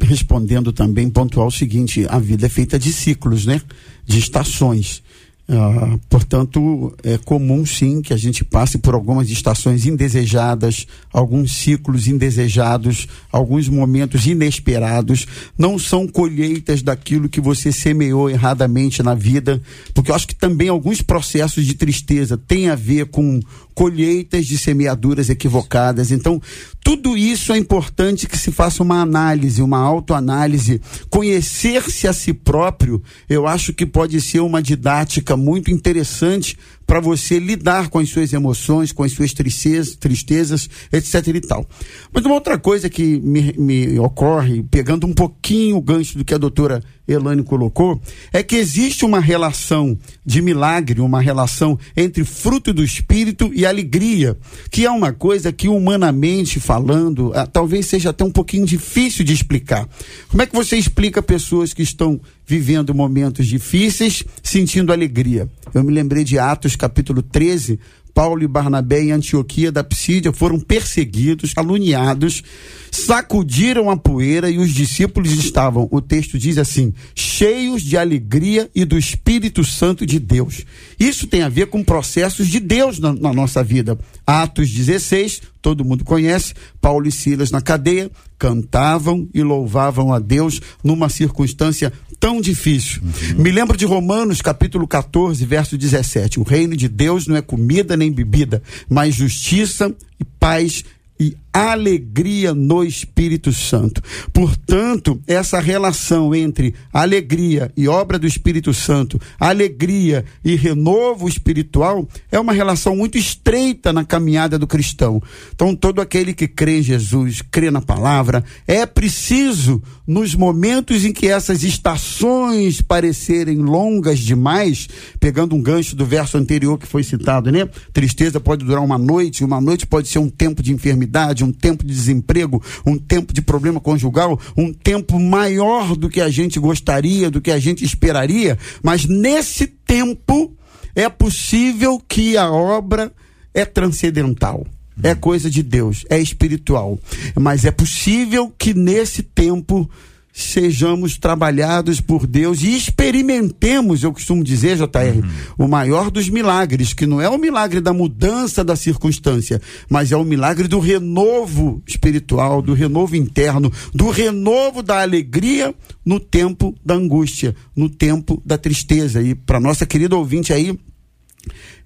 [0.00, 3.60] respondendo também pontuar o seguinte: a vida é feita de ciclos, né?
[4.06, 5.02] De estações.
[5.48, 12.06] Ah, portanto, é comum sim que a gente passe por algumas estações indesejadas, alguns ciclos
[12.06, 15.26] indesejados, alguns momentos inesperados.
[15.58, 19.60] Não são colheitas daquilo que você semeou erradamente na vida,
[19.92, 23.40] porque eu acho que também alguns processos de tristeza têm a ver com
[23.74, 26.10] colheitas de semeaduras equivocadas.
[26.10, 26.40] Então,
[26.84, 30.80] tudo isso é importante que se faça uma análise, uma autoanálise.
[31.08, 36.56] Conhecer-se a si próprio, eu acho que pode ser uma didática muito interessante
[36.86, 41.66] para você lidar com as suas emoções, com as suas tristezas, tristezas, etc e tal.
[42.12, 46.34] Mas uma outra coisa que me, me ocorre, pegando um pouquinho o gancho do que
[46.34, 48.00] a doutora Elane colocou,
[48.32, 54.36] é que existe uma relação de milagre, uma relação entre fruto do espírito e alegria,
[54.70, 59.32] que é uma coisa que humanamente falando, ah, talvez seja até um pouquinho difícil de
[59.32, 59.88] explicar.
[60.28, 65.48] Como é que você explica pessoas que estão vivendo momentos difíceis, sentindo alegria?
[65.74, 67.80] Eu me lembrei de Atos capítulo 13,
[68.14, 72.42] Paulo e Barnabé em Antioquia da Psídia foram perseguidos, caluniados,
[72.90, 78.84] sacudiram a poeira e os discípulos estavam, o texto diz assim, cheios de alegria e
[78.84, 80.64] do Espírito Santo de Deus.
[80.98, 83.98] Isso tem a ver com processos de Deus na, na nossa vida.
[84.26, 90.60] Atos 16, todo mundo conhece, Paulo e Silas na cadeia, cantavam e louvavam a Deus
[90.82, 93.00] numa circunstância tão difícil.
[93.02, 93.42] Uhum.
[93.42, 96.40] Me lembro de Romanos capítulo 14, verso 17.
[96.40, 100.84] O reino de Deus não é comida nem bebida, mas justiça e paz
[101.18, 104.02] e alegria no Espírito Santo.
[104.32, 112.40] Portanto, essa relação entre alegria e obra do Espírito Santo, alegria e renovo espiritual, é
[112.40, 115.22] uma relação muito estreita na caminhada do cristão.
[115.54, 121.12] Então, todo aquele que crê em Jesus, crê na palavra, é preciso, nos momentos em
[121.12, 124.88] que essas estações parecerem longas demais,
[125.20, 127.68] pegando um gancho do verso anterior que foi citado, né?
[127.92, 131.84] Tristeza pode durar uma noite, uma noite pode ser um tempo de enfermidade um tempo
[131.84, 137.30] de desemprego, um tempo de problema conjugal, um tempo maior do que a gente gostaria,
[137.30, 140.56] do que a gente esperaria, mas nesse tempo
[140.94, 143.12] é possível que a obra
[143.54, 144.66] é transcendental.
[145.02, 146.98] É coisa de Deus, é espiritual.
[147.34, 149.88] Mas é possível que nesse tempo
[150.32, 155.18] sejamos trabalhados por Deus e experimentemos, eu costumo dizer, JR,
[155.58, 155.66] uhum.
[155.66, 160.16] o maior dos milagres, que não é o milagre da mudança da circunstância, mas é
[160.16, 166.94] o milagre do renovo espiritual, do renovo interno, do renovo da alegria no tempo da
[166.94, 169.22] angústia, no tempo da tristeza.
[169.22, 170.78] E para nossa querida ouvinte aí,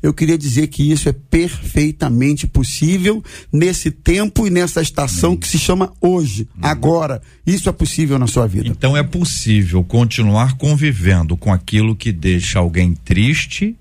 [0.03, 5.59] eu queria dizer que isso é perfeitamente possível nesse tempo e nessa estação que se
[5.59, 7.21] chama hoje, agora.
[7.47, 8.69] Isso é possível na sua vida.
[8.69, 13.77] Então é possível continuar convivendo com aquilo que deixa alguém triste,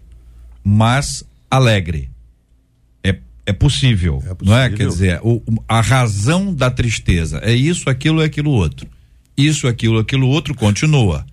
[0.63, 2.09] mas alegre.
[3.03, 4.37] É, é possível, é possível.
[4.41, 4.69] não é?
[4.69, 8.87] Quer dizer, o, a razão da tristeza é isso, aquilo, é aquilo outro.
[9.37, 11.25] Isso, aquilo, aquilo outro continua.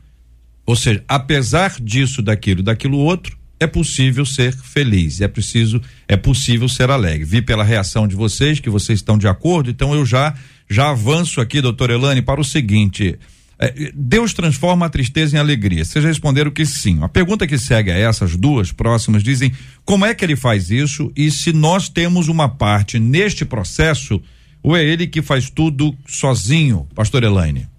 [0.67, 6.69] Ou seja, apesar disso, daquilo, daquilo outro, é possível ser feliz, é preciso, é possível
[6.69, 7.25] ser alegre.
[7.25, 10.35] Vi pela reação de vocês que vocês estão de acordo, então eu já
[10.69, 13.19] já avanço aqui, doutor Elane, para o seguinte.
[13.59, 15.85] É, Deus transforma a tristeza em alegria.
[15.85, 16.99] Vocês responderam que sim.
[17.03, 19.53] A pergunta que segue a essas duas próximas dizem
[19.85, 24.21] como é que ele faz isso e se nós temos uma parte neste processo
[24.63, 27.72] ou é ele que faz tudo sozinho, pastor Elaine?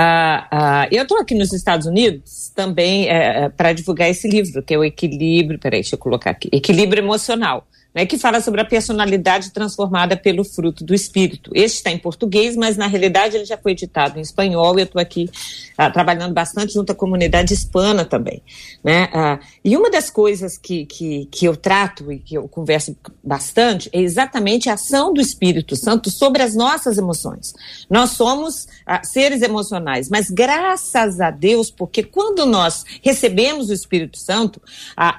[0.00, 4.62] Ah, ah, eu estou aqui nos Estados Unidos também é, é para divulgar esse livro,
[4.62, 7.66] que é o Equilíbrio, peraí, deixa eu colocar aqui, Equilíbrio Emocional
[7.98, 11.50] né, que fala sobre a personalidade transformada pelo fruto do espírito.
[11.52, 14.78] Este está em português, mas na realidade ele já foi editado em espanhol.
[14.78, 15.28] Eu estou aqui
[15.76, 18.40] ah, trabalhando bastante junto à comunidade hispana também.
[18.84, 19.08] Né?
[19.12, 23.90] Ah, e uma das coisas que, que, que eu trato e que eu converso bastante
[23.92, 27.52] é exatamente a ação do Espírito Santo sobre as nossas emoções.
[27.90, 34.18] Nós somos ah, seres emocionais, mas graças a Deus, porque quando nós recebemos o Espírito
[34.18, 34.62] Santo,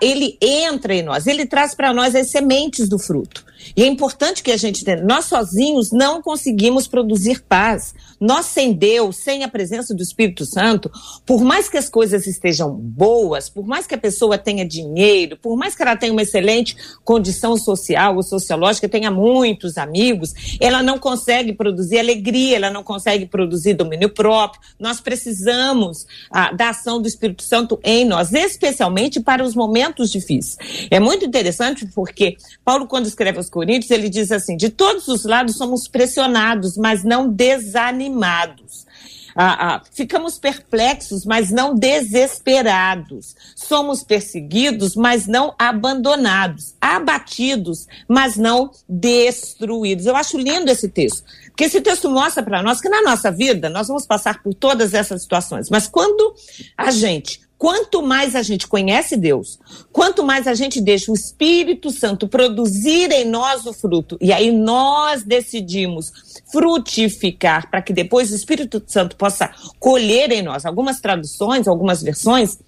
[0.01, 3.43] ele entra em nós, ele traz para nós as sementes sementes do fruto.
[3.75, 7.93] E é importante que a gente entenda, nós sozinhos não conseguimos produzir paz.
[8.19, 10.91] Nós sem Deus, sem a presença do Espírito Santo,
[11.25, 15.55] por mais que as coisas estejam boas, por mais que a pessoa tenha dinheiro, por
[15.55, 20.99] mais que ela tenha uma excelente condição social ou sociológica, tenha muitos amigos, ela não
[20.99, 24.61] consegue produzir alegria, ela não consegue produzir domínio próprio.
[24.77, 30.57] Nós precisamos ah, da ação do Espírito Santo em nós, especialmente para os momentos difíceis.
[30.91, 35.25] É muito interessante porque Paulo, quando escreve aos Coríntios, ele diz assim: de todos os
[35.25, 38.87] lados somos pressionados, mas não desanimados.
[39.35, 43.35] Ah, ah, ficamos perplexos, mas não desesperados.
[43.55, 46.75] Somos perseguidos, mas não abandonados.
[46.81, 50.05] Abatidos, mas não destruídos.
[50.05, 51.23] Eu acho lindo esse texto.
[51.45, 54.93] Porque esse texto mostra para nós que na nossa vida nós vamos passar por todas
[54.93, 55.69] essas situações.
[55.69, 56.35] Mas quando
[56.77, 59.59] a gente Quanto mais a gente conhece Deus,
[59.91, 64.49] quanto mais a gente deixa o Espírito Santo produzir em nós o fruto, e aí
[64.49, 70.65] nós decidimos frutificar para que depois o Espírito Santo possa colher em nós.
[70.65, 72.59] Algumas traduções, algumas versões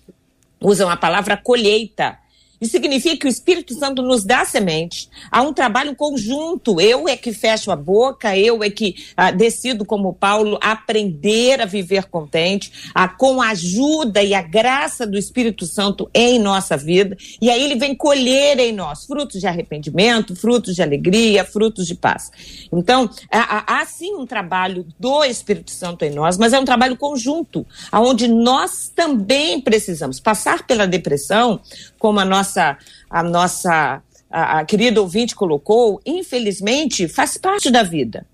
[0.60, 2.19] usam a palavra colheita.
[2.62, 5.10] Isso significa que o Espírito Santo nos dá semente.
[5.32, 6.80] Há um trabalho conjunto.
[6.80, 11.65] Eu é que fecho a boca, eu é que ah, decido, como Paulo, aprender a
[11.65, 17.17] viver contente, ah, com a ajuda e a graça do Espírito Santo em nossa vida.
[17.41, 21.95] E aí ele vem colher em nós frutos de arrependimento, frutos de alegria, frutos de
[21.95, 22.32] paz.
[22.71, 26.95] Então, há, há sim um trabalho do Espírito Santo em nós, mas é um trabalho
[26.95, 31.60] conjunto, onde nós também precisamos passar pela depressão,
[31.97, 32.50] como a nossa,
[33.09, 38.25] a nossa a, a querida ouvinte colocou, infelizmente faz parte da vida.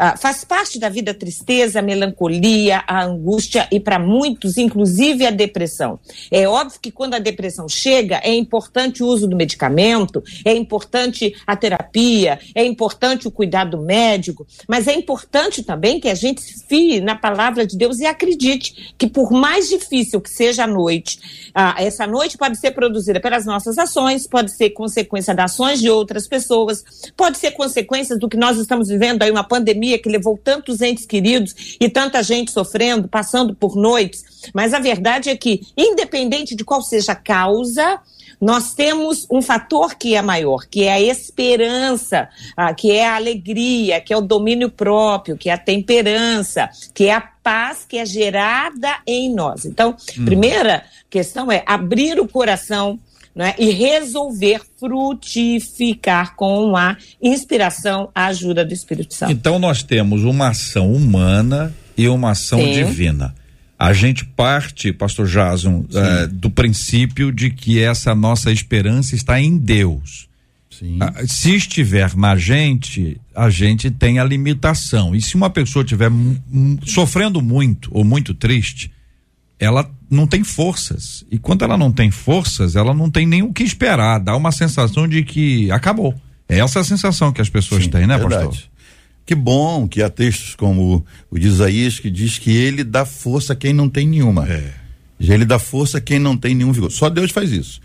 [0.00, 5.26] Uh, faz parte da vida a tristeza, a melancolia, a angústia e, para muitos, inclusive
[5.26, 6.00] a depressão.
[6.30, 11.34] É óbvio que quando a depressão chega, é importante o uso do medicamento, é importante
[11.46, 16.64] a terapia, é importante o cuidado médico, mas é importante também que a gente se
[16.66, 21.18] fie na palavra de Deus e acredite que, por mais difícil que seja a noite,
[21.50, 25.90] uh, essa noite pode ser produzida pelas nossas ações, pode ser consequência das ações de
[25.90, 26.82] outras pessoas,
[27.14, 30.80] pode ser consequência do que nós estamos vivendo aí, uma pandemia pandemia que levou tantos
[30.80, 34.24] entes queridos e tanta gente sofrendo, passando por noites.
[34.54, 37.98] Mas a verdade é que, independente de qual seja a causa,
[38.40, 43.16] nós temos um fator que é maior, que é a esperança, ah, que é a
[43.16, 47.98] alegria, que é o domínio próprio, que é a temperança, que é a paz que
[47.98, 49.66] é gerada em nós.
[49.66, 50.24] Então, hum.
[50.24, 52.98] primeira questão é abrir o coração
[53.40, 59.32] né, e resolver frutificar com a inspiração, a ajuda do Espírito Santo.
[59.32, 62.72] Então nós temos uma ação humana e uma ação Sim.
[62.84, 63.34] divina.
[63.78, 69.56] A gente parte, pastor Jason, uh, do princípio de que essa nossa esperança está em
[69.56, 70.28] Deus.
[70.82, 75.14] Uh, se estiver na gente, a gente tem a limitação.
[75.14, 76.10] E se uma pessoa estiver
[76.84, 78.92] sofrendo muito ou muito triste,
[79.60, 81.22] ela não tem forças.
[81.30, 84.18] E quando ela não tem forças, ela não tem nem o que esperar.
[84.18, 86.14] Dá uma sensação de que acabou.
[86.48, 88.46] É essa a sensação que as pessoas Sim, têm, né, verdade.
[88.46, 88.70] pastor?
[89.24, 93.52] Que bom que há textos como o de Isaías que diz que ele dá força
[93.52, 94.48] a quem não tem nenhuma.
[94.50, 94.72] É.
[95.20, 96.90] Ele dá força a quem não tem nenhum vigor.
[96.90, 97.80] Só Deus faz isso.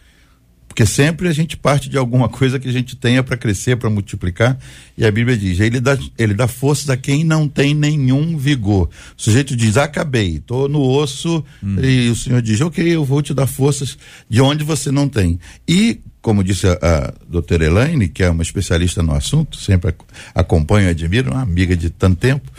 [0.76, 3.90] Porque sempre a gente parte de alguma coisa que a gente tenha para crescer, para
[3.90, 4.60] multiplicar.
[4.98, 8.90] E a Bíblia diz: ele dá, ele dá forças a quem não tem nenhum vigor.
[9.18, 11.42] O sujeito diz: acabei, estou no osso.
[11.64, 11.78] Hum.
[11.82, 13.98] E o Senhor diz: ok, eu vou te dar forças
[14.30, 15.40] de onde você não tem.
[15.66, 19.96] E como disse a, a doutora Elaine, que é uma especialista no assunto, sempre
[20.34, 22.52] acompanho e admiro, uma amiga de tanto tempo,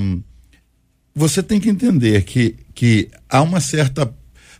[0.00, 0.22] um,
[1.14, 4.10] você tem que entender que, que há uma certa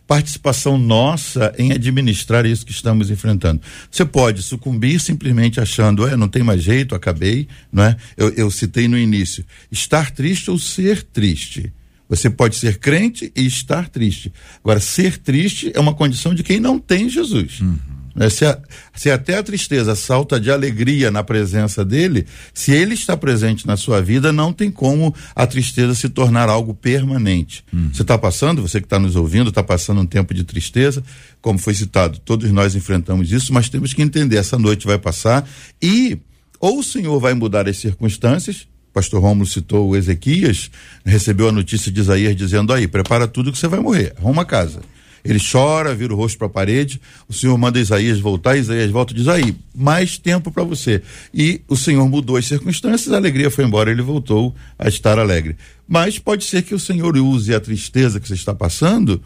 [0.07, 3.61] participação nossa em administrar isso que estamos enfrentando.
[3.89, 7.95] Você pode sucumbir simplesmente achando, é, não tem mais jeito, acabei, não é?
[8.17, 11.71] Eu, eu citei no início, estar triste ou ser triste.
[12.09, 14.31] Você pode ser crente e estar triste.
[14.63, 17.59] Agora, ser triste é uma condição de quem não tem Jesus.
[17.61, 18.02] Uhum.
[18.15, 18.29] Né?
[18.29, 18.57] Se, a,
[18.95, 23.75] se até a tristeza salta de alegria na presença dele, se ele está presente na
[23.75, 27.63] sua vida, não tem como a tristeza se tornar algo permanente.
[27.73, 27.89] Hum.
[27.91, 31.03] Você está passando, você que está nos ouvindo, está passando um tempo de tristeza,
[31.41, 35.47] como foi citado, todos nós enfrentamos isso, mas temos que entender: essa noite vai passar
[35.81, 36.17] e
[36.59, 40.71] ou o Senhor vai mudar as circunstâncias, pastor Romulo citou o Ezequias,
[41.03, 44.79] recebeu a notícia de Isaías dizendo aí, prepara tudo que você vai morrer, arruma casa.
[45.23, 46.99] Ele chora, vira o rosto para a parede.
[47.27, 48.57] O Senhor manda Isaías voltar.
[48.57, 51.01] Isaías volta e diz: aí, mais tempo para você.
[51.33, 53.89] E o Senhor mudou as circunstâncias, a alegria foi embora.
[53.89, 55.55] Ele voltou a estar alegre.
[55.87, 59.21] Mas pode ser que o Senhor use a tristeza que você está passando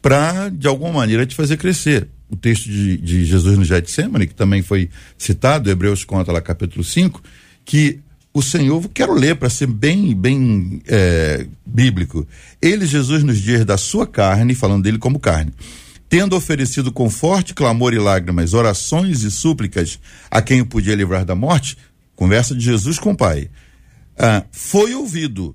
[0.00, 2.08] para, de alguma maneira, te fazer crescer.
[2.28, 6.82] O texto de, de Jesus no Getsemane, que também foi citado, Hebreus conta lá capítulo
[6.82, 7.22] 5,
[7.64, 8.00] que
[8.34, 12.26] o Senhor, quero ler para ser bem, bem é, bíblico.
[12.60, 15.52] Ele, Jesus, nos dias da sua carne, falando dele como carne,
[16.08, 21.24] tendo oferecido com forte clamor e lágrimas, orações e súplicas a quem o podia livrar
[21.24, 21.78] da morte,
[22.16, 23.48] conversa de Jesus com o Pai,
[24.18, 25.54] ah, foi ouvido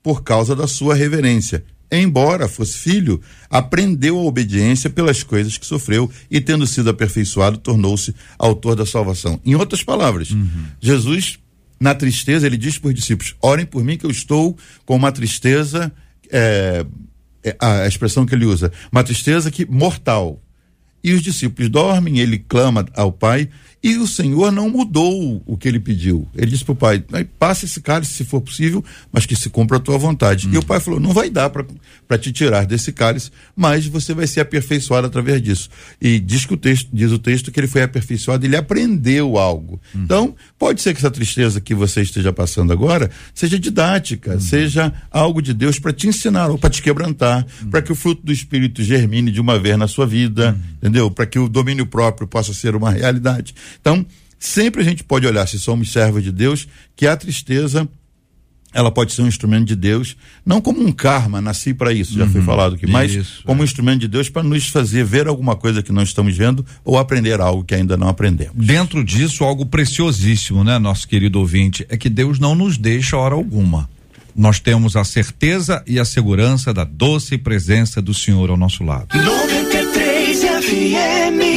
[0.00, 1.64] por causa da sua reverência.
[1.90, 8.14] Embora fosse filho, aprendeu a obediência pelas coisas que sofreu e, tendo sido aperfeiçoado, tornou-se
[8.38, 9.40] autor da salvação.
[9.44, 10.66] Em outras palavras, uhum.
[10.80, 11.40] Jesus
[11.80, 15.10] na tristeza, ele diz para os discípulos: orem por mim, que eu estou com uma
[15.10, 15.90] tristeza,
[16.30, 16.84] é,
[17.42, 20.42] é, a expressão que ele usa, uma tristeza que mortal.
[21.02, 23.48] E os discípulos dormem, ele clama ao Pai,
[23.82, 26.28] e o Senhor não mudou o que ele pediu.
[26.36, 27.02] Ele disse para o pai:
[27.38, 30.48] passa esse cálice se for possível, mas que se cumpra a tua vontade.
[30.48, 30.50] Hum.
[30.52, 34.26] E o pai falou: não vai dar para te tirar desse cálice, mas você vai
[34.26, 35.70] ser aperfeiçoado através disso.
[36.00, 39.80] E diz, que o texto, diz o texto que ele foi aperfeiçoado, ele aprendeu algo.
[39.94, 40.02] Hum.
[40.04, 44.40] Então, pode ser que essa tristeza que você esteja passando agora seja didática, hum.
[44.40, 47.70] seja algo de Deus para te ensinar ou para te quebrantar, hum.
[47.70, 50.54] para que o fruto do Espírito germine de uma vez na sua vida.
[50.54, 50.74] Hum.
[50.76, 51.10] entendeu?
[51.10, 53.54] Para que o domínio próprio possa ser uma realidade.
[53.80, 54.04] Então,
[54.38, 57.88] sempre a gente pode olhar, se somos servos de Deus, que a tristeza
[58.72, 62.26] ela pode ser um instrumento de Deus, não como um karma, nasci para isso, já
[62.26, 65.56] foi falado aqui, mas isso, como um instrumento de Deus para nos fazer ver alguma
[65.56, 68.64] coisa que não estamos vendo ou aprender algo que ainda não aprendemos.
[68.64, 73.34] Dentro disso, algo preciosíssimo, né, nosso querido ouvinte, é que Deus não nos deixa hora
[73.34, 73.88] alguma.
[74.36, 79.08] Nós temos a certeza e a segurança da doce presença do Senhor ao nosso lado.
[79.16, 81.49] 93 FM.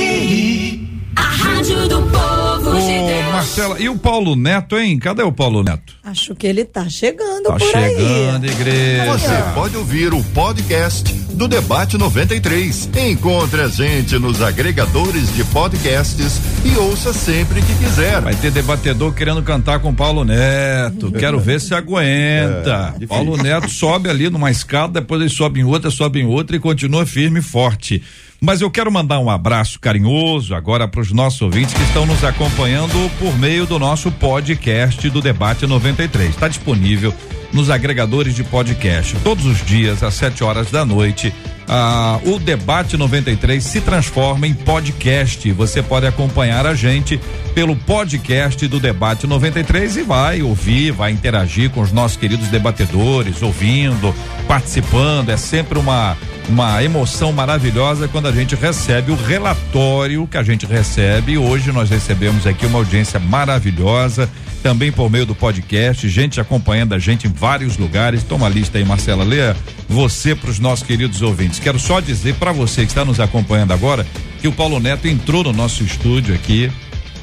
[1.64, 3.32] Rádio do Povo de Ô, Deus.
[3.32, 5.00] Marcela, e o Paulo Neto, hein?
[5.00, 5.94] Cadê o Paulo Neto?
[6.04, 8.52] Acho que ele tá chegando Tá por chegando, aí.
[8.52, 9.06] igreja.
[9.14, 12.90] Você pode ouvir o podcast do Debate 93.
[13.10, 18.20] Encontre a gente nos agregadores de podcasts e ouça sempre que quiser.
[18.20, 21.14] Vai ter debatedor querendo cantar com Paulo Neto.
[21.14, 22.88] Quero ver se aguenta.
[23.00, 23.08] difícil.
[23.08, 26.60] Paulo Neto sobe ali numa escada, depois ele sobe em outra, sobe em outra e
[26.60, 28.04] continua firme e forte.
[28.44, 32.26] Mas eu quero mandar um abraço carinhoso agora para os nossos ouvintes que estão nos
[32.26, 36.32] acompanhando por meio do nosso podcast do Debate 93.
[36.32, 37.14] Está disponível
[37.54, 41.34] nos agregadores de podcast todos os dias às 7 horas da noite.
[41.68, 45.52] Ah, o Debate 93 se transforma em podcast.
[45.52, 47.20] Você pode acompanhar a gente
[47.54, 53.42] pelo podcast do Debate 93 e vai ouvir, vai interagir com os nossos queridos debatedores,
[53.42, 54.14] ouvindo,
[54.48, 55.30] participando.
[55.30, 56.18] É sempre uma
[56.50, 61.38] uma emoção maravilhosa quando a gente recebe o relatório que a gente recebe.
[61.38, 64.30] Hoje nós recebemos aqui uma audiência maravilhosa,
[64.64, 68.24] também por meio do podcast, gente acompanhando a gente em vários lugares.
[68.24, 69.56] Toma a lista aí, Marcela, leia
[69.90, 71.60] você para os nossos queridos ouvintes.
[71.60, 74.08] Quero só dizer para você que está nos acompanhando agora
[74.42, 76.72] que o Paulo Neto entrou no nosso estúdio aqui.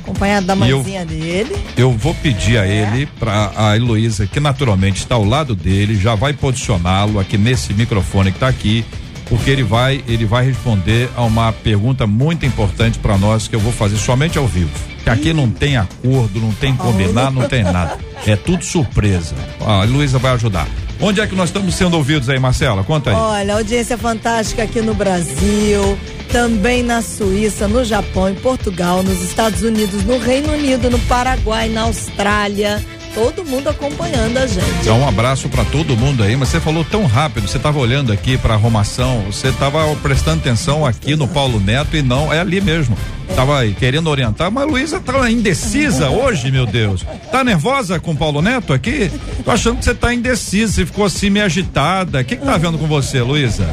[0.03, 1.57] Acompanhado da E eu- mãezinha dele.
[1.77, 6.15] Eu vou pedir a ele, para a Heloísa, que naturalmente está ao lado dele, já
[6.15, 8.85] vai posicioná-lo aqui nesse microfone que está aqui,
[9.31, 13.61] porque ele vai, ele vai responder a uma pergunta muito importante para nós que eu
[13.61, 14.71] vou fazer somente ao vivo.
[15.05, 17.97] Que aqui não tem acordo, não tem combinar, não tem nada.
[18.27, 19.35] É tudo surpresa.
[19.65, 20.69] A Heloísa vai ajudar.
[21.01, 22.85] Onde é que nós estamos sendo ouvidos aí, Marcela?
[22.85, 23.17] Conta aí.
[23.17, 25.99] Olha, audiência fantástica aqui no Brasil,
[26.31, 31.69] também na Suíça, no Japão, em Portugal, nos Estados Unidos, no Reino Unido, no Paraguai,
[31.69, 32.85] na Austrália.
[33.15, 34.71] Todo mundo acompanhando a gente.
[34.81, 38.13] Então, um abraço para todo mundo aí, mas você falou tão rápido, você estava olhando
[38.13, 42.61] aqui para arrumação, você estava prestando atenção aqui no Paulo Neto e não, é ali
[42.61, 42.97] mesmo.
[43.35, 47.05] Tava aí querendo orientar, mas a Luísa tá indecisa hoje, meu Deus.
[47.31, 49.11] Tá nervosa com o Paulo Neto aqui?
[49.45, 52.21] Tô achando que você tá indecisa, você ficou assim meio agitada.
[52.21, 53.67] O que que tá vendo com você, Luísa?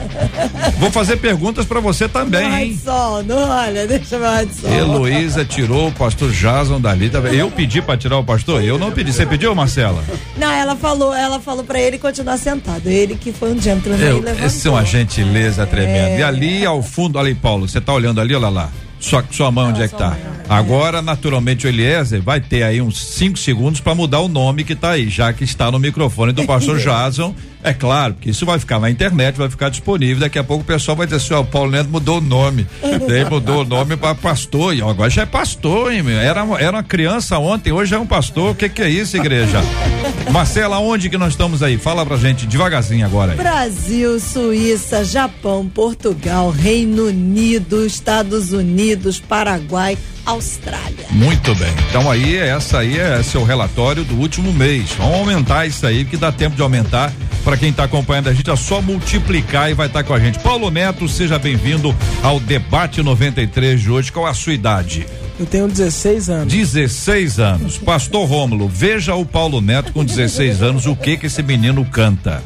[0.78, 2.80] Vou fazer perguntas para você também, hein?
[2.82, 4.72] sol, não, olha, deixa eu sol.
[4.72, 7.10] Heloísa tirou o pastor Jason dali.
[7.10, 7.20] tá?
[7.20, 8.64] Eu pedi para tirar o pastor?
[8.64, 9.12] Eu não pedi.
[9.12, 10.04] Você pediu, Marcela?
[10.38, 12.88] Não, ela falou, ela falou pra ele continuar sentado.
[12.88, 14.46] Ele que foi um gentleman Eu, e levantou.
[14.46, 16.20] essa é uma gentileza tremenda.
[16.20, 18.70] E ali ao fundo, olha aí, Paulo, você tá olhando ali, olha lá.
[19.00, 20.18] Sua, sua mão, onde é que tá?
[20.50, 24.76] Agora, naturalmente, o Eliezer vai ter aí uns cinco segundos para mudar o nome que
[24.76, 27.36] tá aí, já que está no microfone do pastor Jason.
[27.68, 30.22] É claro, porque isso vai ficar na internet, vai ficar disponível.
[30.22, 32.66] Daqui a pouco o pessoal vai dizer assim: ó, o Paulo Neto mudou o nome.
[32.82, 34.74] Daí mudou o nome para pastor.
[34.74, 36.18] E agora já é pastor, hein, meu?
[36.18, 38.52] Era, era uma criança ontem, hoje é um pastor.
[38.52, 39.62] O que, que é isso, igreja?
[40.32, 41.78] Marcela, onde que nós estamos aí?
[41.78, 43.38] Fala pra gente devagarzinho agora aí.
[43.38, 51.06] Brasil, Suíça, Japão, Portugal, Reino Unido, Estados Unidos, Paraguai, Austrália.
[51.10, 51.74] Muito bem.
[51.90, 54.92] Então aí, essa aí é seu relatório do último mês.
[54.98, 57.12] Vamos aumentar isso aí, que dá tempo de aumentar.
[57.44, 60.40] Para quem está acompanhando a gente, é só multiplicar e vai estar com a gente.
[60.40, 64.12] Paulo Neto, seja bem-vindo ao Debate 93 de hoje.
[64.12, 65.06] Qual a sua idade?
[65.40, 66.54] Eu tenho 16 anos.
[66.54, 67.78] 16 anos.
[67.78, 72.44] Pastor Rômulo, veja o Paulo Neto com 16 anos, o que que esse menino canta.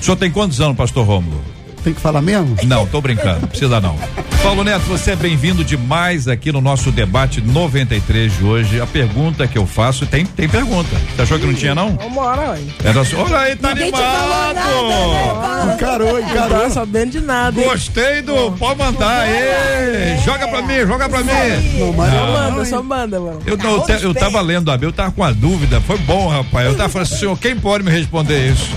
[0.00, 1.42] O senhor tem quantos anos, pastor Rômulo?
[1.84, 2.56] Tem que falar mesmo?
[2.64, 3.96] Não, tô brincando, não precisa não.
[4.42, 8.80] Paulo Neto, você é bem-vindo demais aqui no nosso debate 93 de hoje.
[8.80, 10.88] A pergunta que eu faço, tem, tem pergunta.
[11.14, 11.96] Você achou que não tinha, não?
[11.96, 12.58] Vambora, ué.
[12.84, 15.40] Era assim, olha aí, tá Ninguém nada, né, animado!
[15.40, 15.72] Paulo?
[15.74, 16.60] Encarou, Não encarou.
[16.60, 17.60] tá sabendo de nada.
[17.60, 17.68] hein?
[17.68, 18.52] Gostei do.
[18.52, 20.18] Pode mandar aí.
[20.24, 21.32] Joga pra mim, joga pra mim.
[21.78, 23.38] Não, mas Só não, manda, só manda, mano.
[23.46, 26.28] Eu, eu, te- eu tava lendo a Bíblia, eu tava com a dúvida, foi bom,
[26.28, 26.66] rapaz.
[26.66, 28.70] Eu tava falando assim, senhor, quem pode me responder isso?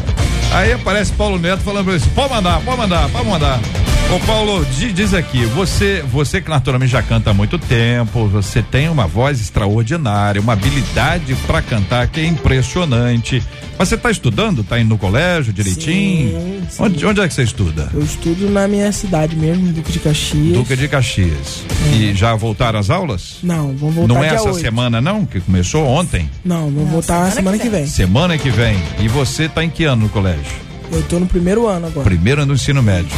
[0.55, 3.84] Aí aparece Paulo Neto falando pra ele assim, pode mandar, pode mandar, pode mandar.
[4.13, 8.61] Ô Paulo, di- diz aqui, você, você que naturalmente já canta há muito tempo, você
[8.61, 13.43] tem uma voz extraordinária, uma habilidade pra cantar que é impressionante.
[13.77, 14.63] Mas você tá estudando?
[14.63, 16.29] Tá indo no colégio direitinho?
[16.39, 16.83] Sim, sim.
[16.83, 17.89] Onde, onde é que você estuda?
[17.93, 20.53] Eu estudo na minha cidade mesmo, Duque de Caxias.
[20.53, 21.63] Duca de Caxias.
[21.93, 23.39] E já voltaram as aulas?
[23.43, 24.61] Não, vamos voltar Não é dia essa 8.
[24.61, 26.29] semana não, que começou ontem?
[26.45, 27.87] Não, vamos voltar semana semana, que que vem.
[27.87, 28.77] Semana que vem.
[29.01, 30.45] E você tá em que ano no colégio?
[30.91, 32.05] Eu tô no primeiro ano agora.
[32.05, 33.09] Primeiro ano do ensino médio.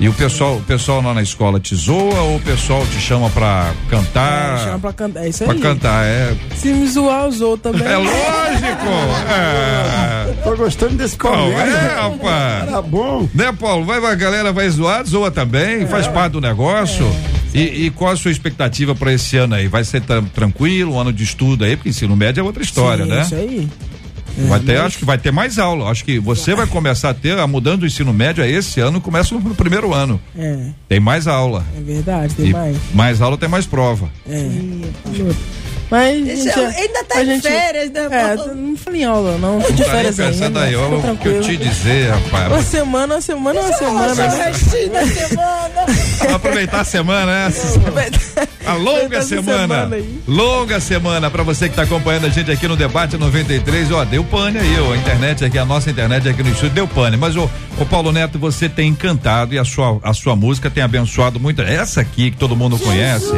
[0.00, 3.30] E o pessoal, o pessoal lá na escola te zoa ou o pessoal te chama
[3.30, 4.54] pra cantar?
[4.58, 5.24] É, chama pra cantar.
[5.24, 5.60] É isso Pra aí.
[5.60, 6.34] cantar, é.
[6.56, 7.86] Se me zoar, usou também.
[7.86, 8.88] É lógico!
[9.30, 10.32] É.
[10.42, 11.56] Tô gostando desse começo.
[11.60, 12.70] é, rapaz?
[12.70, 13.28] Tá bom.
[13.32, 13.84] Né, Paulo?
[13.84, 17.08] Vai, a galera vai zoar, zoa também, faz parte do negócio.
[17.54, 19.68] E, e qual a sua expectativa para esse ano aí?
[19.68, 23.04] Vai ser tra- tranquilo, um ano de estudo aí, porque ensino médio é outra história,
[23.04, 23.22] Sim, né?
[23.22, 23.68] Isso aí.
[24.48, 25.90] Vai É, ter, mas- acho que vai ter mais aula.
[25.90, 29.00] Acho que você vai começar a ter a mudança do ensino médio aí esse ano,
[29.00, 30.20] começa no primeiro ano.
[30.36, 31.64] É, Tem mais aula.
[31.76, 32.76] é verdade, tem E mais.
[32.94, 34.08] mais aula tem mais prova.
[34.28, 34.48] É.
[35.92, 36.24] Mas.
[36.24, 39.60] Deixa- gente, ainda tá a em gente- férias, né, É, não falei em aula, não.
[39.60, 40.60] Tô de Tá férias pensando ainda.
[40.62, 42.46] aí, ó, fica o que eu te dizer, rapaz.
[42.50, 44.14] Uma semana, uma semana, uma semana.
[44.14, 46.34] Da semana.
[46.34, 47.54] Aproveitar a semana, né?
[48.64, 49.84] A longa essa semana.
[49.90, 50.02] semana.
[50.26, 53.92] Longa semana pra você que tá acompanhando a gente aqui no Debate 93.
[53.92, 54.92] Ó, deu pane aí, ó.
[54.92, 57.18] A internet aqui, a nossa internet aqui no estúdio deu pane.
[57.18, 60.82] Mas, ô, ô Paulo Neto, você tem encantado e a sua, a sua música tem
[60.82, 61.60] abençoado muito.
[61.60, 63.30] Essa aqui que todo mundo conhece.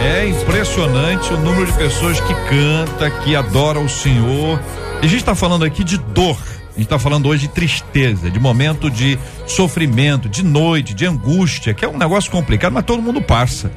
[0.00, 4.60] É impressionante o número de pessoas que canta, que adora o Senhor.
[5.02, 6.38] E a gente está falando aqui de dor.
[6.68, 11.74] A gente está falando hoje de tristeza, de momento de sofrimento, de noite, de angústia,
[11.74, 13.72] que é um negócio complicado, mas todo mundo passa.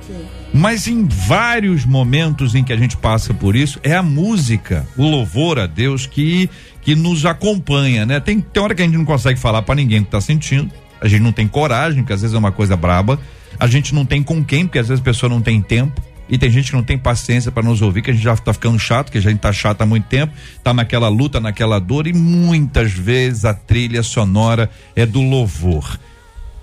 [0.54, 5.08] Mas em vários momentos em que a gente passa por isso, é a música, o
[5.08, 6.50] louvor a Deus que
[6.82, 8.20] que nos acompanha, né?
[8.20, 10.72] Tem, tem hora que a gente não consegue falar para ninguém o que tá sentindo.
[11.00, 13.20] A gente não tem coragem, porque às vezes é uma coisa braba.
[13.60, 16.02] A gente não tem com quem, porque às vezes a pessoa não tem tempo.
[16.32, 18.54] E tem gente que não tem paciência para nos ouvir, que a gente já tá
[18.54, 22.08] ficando chato, que a gente tá chato há muito tempo, tá naquela luta, naquela dor,
[22.08, 26.00] e muitas vezes a trilha sonora é do louvor.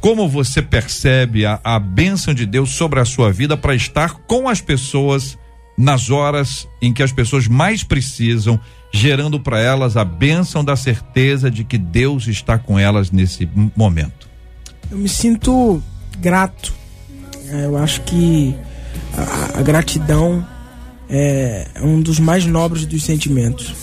[0.00, 4.48] Como você percebe a, a bênção de Deus sobre a sua vida para estar com
[4.48, 5.36] as pessoas
[5.76, 8.58] nas horas em que as pessoas mais precisam,
[8.90, 13.46] gerando para elas a bênção da certeza de que Deus está com elas nesse
[13.76, 14.28] momento?
[14.90, 15.82] Eu me sinto
[16.18, 16.72] grato.
[17.50, 18.54] É, eu acho que
[19.58, 20.46] a, gratidão
[21.10, 23.74] é um dos mais nobres dos sentimentos.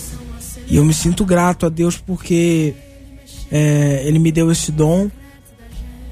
[0.68, 2.74] E eu me sinto grato a Deus porque
[3.50, 5.10] é, Ele me deu esse dom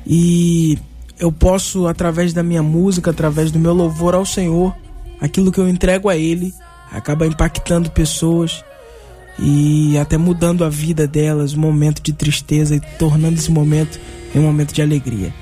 [0.07, 0.79] e
[1.19, 4.75] eu posso, através da minha música, através do meu louvor ao Senhor,
[5.21, 6.53] aquilo que eu entrego a Ele
[6.93, 8.65] acaba impactando pessoas
[9.39, 13.99] e até mudando a vida delas, um momento de tristeza e tornando esse momento
[14.35, 15.33] em um momento de alegria.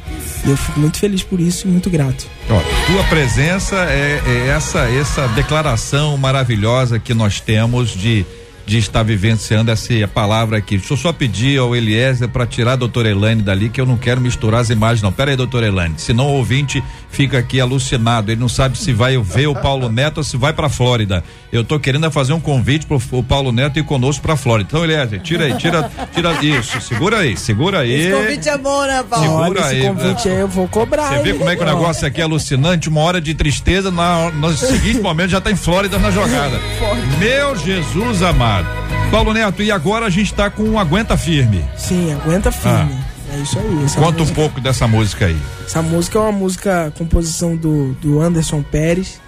[0.46, 2.26] Eu fico muito feliz por isso e muito grato.
[2.50, 2.60] Ó,
[2.92, 8.26] tua presença é, é essa essa declaração maravilhosa que nós temos de
[8.64, 10.78] de estar vivenciando essa palavra aqui.
[10.78, 13.96] Deixa eu só pedir ao Eliezer para tirar a doutora Elaine dali, que eu não
[13.96, 15.12] quero misturar as imagens, não.
[15.12, 15.94] Pera aí, doutora Elaine.
[15.98, 18.30] Senão o ouvinte fica aqui alucinado.
[18.30, 21.22] Ele não sabe se vai ver o Paulo Neto ou se vai para Flórida.
[21.52, 24.68] Eu tô querendo fazer um convite pro o Paulo Neto ir conosco para Flórida.
[24.70, 26.80] Então, Eliezer, tira aí, tira, tira isso.
[26.80, 27.92] Segura aí, segura aí.
[27.92, 29.26] Esse convite é bom, né, Paulo?
[29.26, 31.08] Segura Olha, esse aí, convite aí eu vou cobrar.
[31.08, 32.88] Você vê como é que o negócio aqui é alucinante?
[32.88, 36.58] Uma hora de tristeza, na, no seguinte momento já tá em Flórida na jogada.
[37.18, 38.51] Meu Jesus amado.
[39.10, 41.64] Paulo Neto, e agora a gente tá com um Aguenta Firme.
[41.76, 42.96] Sim, aguenta firme.
[43.32, 43.64] É isso aí.
[43.94, 45.38] Conta um música, pouco dessa música aí.
[45.64, 49.20] essa música é uma música composição do, do Anderson Pérez.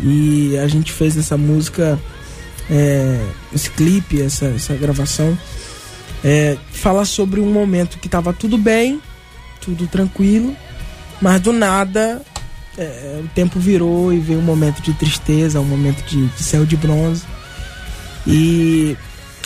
[0.00, 1.98] E a gente fez essa música,
[2.70, 5.36] é, esse clipe, essa, essa gravação.
[6.24, 9.00] É, fala sobre um momento que tava tudo bem,
[9.60, 10.56] tudo tranquilo,
[11.20, 12.22] mas do nada
[12.76, 16.64] é, o tempo virou e veio um momento de tristeza, um momento de, de céu
[16.66, 17.24] de bronze.
[18.26, 18.96] E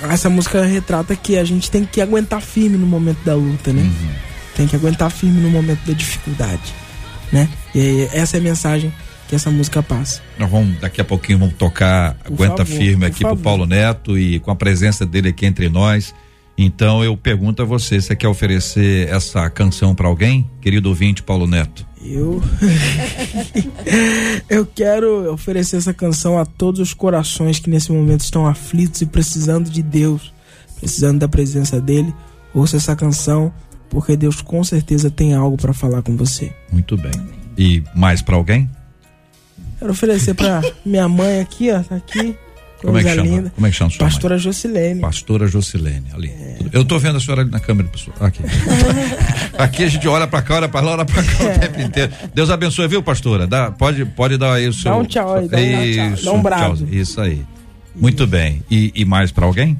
[0.08, 3.90] essa música retrata que a gente tem que aguentar firme no momento da luta, né?
[4.56, 6.74] Tem que aguentar firme no momento da dificuldade,
[7.32, 7.48] né?
[7.74, 8.92] E essa é a mensagem
[9.28, 10.20] que essa música passa.
[10.38, 13.42] Nós vamos, daqui a pouquinho, vamos tocar Por Aguenta favor, Firme aqui pro favor.
[13.42, 16.14] Paulo Neto e com a presença dele aqui entre nós.
[16.58, 20.50] Então eu pergunto a você, você quer oferecer essa canção para alguém?
[20.60, 21.86] Querido ouvinte Paulo Neto.
[22.02, 22.42] Eu
[24.48, 29.06] eu quero oferecer essa canção a todos os corações que nesse momento estão aflitos e
[29.06, 30.32] precisando de Deus,
[30.78, 32.14] precisando da presença dele.
[32.54, 33.52] Ouça essa canção,
[33.90, 36.52] porque Deus com certeza tem algo para falar com você.
[36.72, 37.12] Muito bem.
[37.56, 38.68] E mais para alguém?
[39.78, 42.36] Quero oferecer para minha mãe aqui, ó, tá aqui.
[42.80, 43.22] Como é que chama?
[43.22, 43.52] linda.
[43.54, 44.12] Como é que chama sua mãe?
[44.12, 45.00] Pastora Jocilene.
[45.00, 46.32] Pastora Jocilene, ali.
[46.72, 48.16] Eu tô vendo a senhora ali na câmera, pessoal.
[48.20, 48.42] Aqui.
[49.58, 52.12] Aqui a gente olha pra cá, olha pra lá, olha pra cá o tempo inteiro.
[52.34, 53.46] Deus abençoe, viu, pastora?
[53.46, 54.92] Dá, pode, pode dar aí o seu.
[54.94, 56.76] um tchau aí, dá um Isso, dá um brado.
[56.78, 56.86] tchau.
[56.90, 57.44] Isso aí.
[57.94, 58.62] Muito bem.
[58.70, 59.78] E, e mais pra alguém?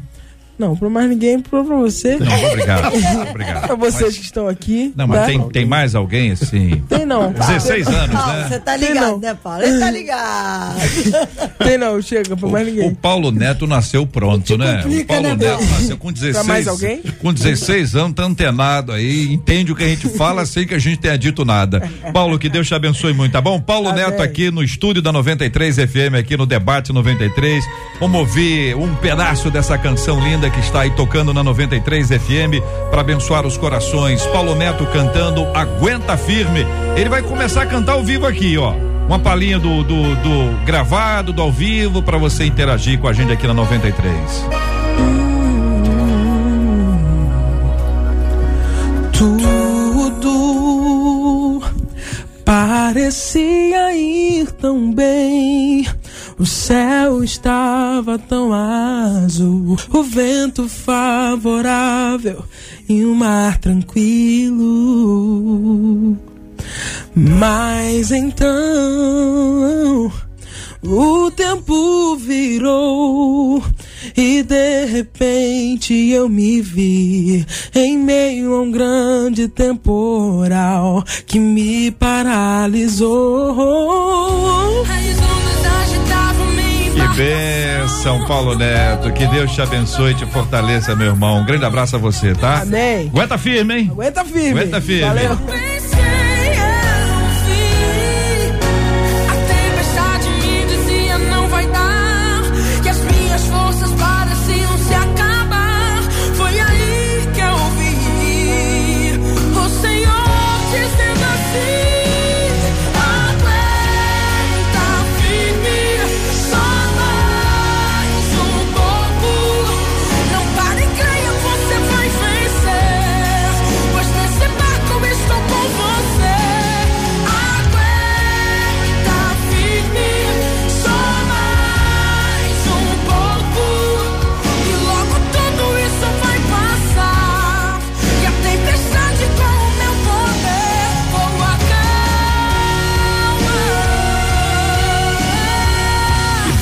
[0.61, 2.18] Não, pra mais ninguém, pra, pra você.
[2.18, 2.92] Não, obrigado.
[3.30, 3.64] obrigado.
[3.66, 4.92] pra vocês que estão aqui.
[4.94, 5.26] Não, mas tá?
[5.26, 6.84] tem, tem mais alguém assim?
[6.86, 7.32] Tem não.
[7.32, 8.46] 16 anos, Paulo, né?
[8.46, 9.62] você tá ligado, né, Paulo?
[9.62, 10.80] Ele tá ligado.
[11.64, 12.94] Tem não, chega, pra mais O ninguém.
[12.94, 14.82] Paulo Neto nasceu pronto, né?
[14.82, 16.46] complica, o Paulo né, Neto nasceu com 16.
[16.46, 17.02] mais alguém?
[17.20, 20.78] Com 16 anos, tá antenado aí, entende o que a gente fala sem que a
[20.78, 21.88] gente tenha dito nada.
[22.12, 23.58] Paulo, que Deus te abençoe muito, tá bom?
[23.61, 24.04] Paulo Amém.
[24.04, 27.64] Neto aqui no estúdio da 93 FM, aqui no Debate 93.
[27.98, 33.01] Vamos ouvir um pedaço dessa canção linda que está aí tocando na 93 FM para
[33.01, 34.24] abençoar os corações.
[34.26, 36.66] Paulo Neto cantando Aguenta Firme.
[36.96, 38.72] Ele vai começar a cantar ao vivo aqui, ó.
[39.07, 43.32] Uma palhinha do, do, do gravado, do ao vivo, para você interagir com a gente
[43.32, 44.46] aqui na 93.
[49.12, 49.61] Tudo
[52.90, 55.86] parecia ir tão bem.
[56.41, 62.43] O céu estava tão azul, o vento favorável
[62.88, 64.57] e o mar tranquilo.
[67.14, 70.11] Mas então
[70.82, 73.62] o tempo virou
[74.16, 84.01] e de repente eu me vi em meio a um grande temporal que me paralisou.
[87.20, 89.12] Bênção, Paulo Neto.
[89.12, 91.42] Que Deus te abençoe e te fortaleça, meu irmão.
[91.42, 92.62] Um grande abraço a você, tá?
[92.62, 93.08] Amém.
[93.08, 93.88] Aguenta firme, hein?
[93.92, 94.58] Aguenta firme.
[94.58, 95.02] Aguenta firme.
[95.02, 95.79] Valeu.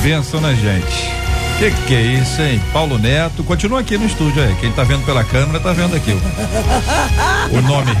[0.09, 1.18] Que bênção, né, gente?
[1.59, 2.61] Que que é isso, hein?
[2.71, 4.55] Paulo Neto, continua aqui no estúdio aí.
[4.61, 6.13] Quem tá vendo pela câmera tá vendo aqui.
[7.51, 7.91] O, o nome,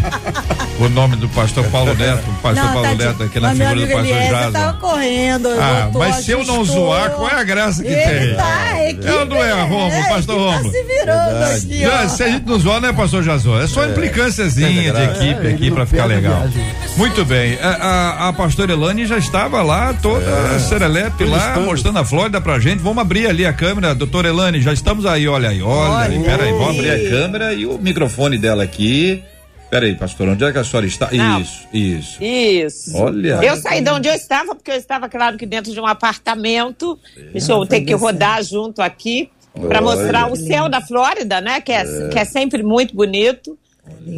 [0.79, 3.09] o nome do pastor Paulo Neto, o pastor Não, Paulo tadinho.
[3.09, 4.51] Neto aqui na figura do pastor Jason.
[4.53, 5.49] tava correndo.
[5.59, 8.35] Ah, mas se eu não zoar, qual é a graça que Ele tem?
[8.37, 10.63] Tá, a equipe, Eu não é, Romulo, é, pastor a equipe Romulo.
[10.63, 12.01] Tá se virando aqui, ó.
[12.01, 13.59] Não, se a gente não zoar, né, pastor Jazô?
[13.59, 16.47] É só implicânciazinha de equipe aqui pra ficar legal.
[16.95, 17.57] Muito bem.
[17.61, 22.57] A, a, a pastora Elane já estava lá, toda serelepe lá, mostrando a Flórida pra
[22.57, 22.79] gente.
[22.79, 26.23] Vamos abrir ali a câmera, doutora Elane, já estamos aí, olha aí, olha aí.
[26.23, 29.23] Pera aí, vamos abrir a câmera e o microfone dela aqui.
[29.69, 31.09] Pera aí, pastor, onde é que a senhora está?
[31.11, 31.39] Não.
[31.41, 32.23] Isso, isso.
[32.23, 32.97] Isso.
[32.97, 33.39] Olha.
[33.43, 36.97] Eu saí de onde eu estava, porque eu estava, claro, que dentro de um apartamento.
[37.31, 39.81] Deixa eu ter que rodar junto aqui para Olha.
[39.81, 41.61] mostrar o céu da Flórida, né?
[41.61, 43.57] Que é, que é sempre muito bonito.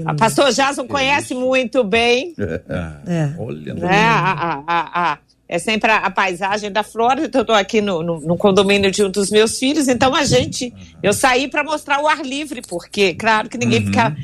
[0.05, 2.34] A pastor Jason conhece muito bem,
[3.07, 3.29] É.
[3.38, 3.88] Olha, né?
[4.03, 5.17] A, a- a- a-
[5.51, 7.29] é sempre a, a paisagem da Flórida.
[7.37, 10.73] Eu estou aqui no, no- no condomínio de um dos meus filhos, então a gente.
[11.03, 14.15] Eu saí para mostrar o ar livre, porque, claro, que ninguém fica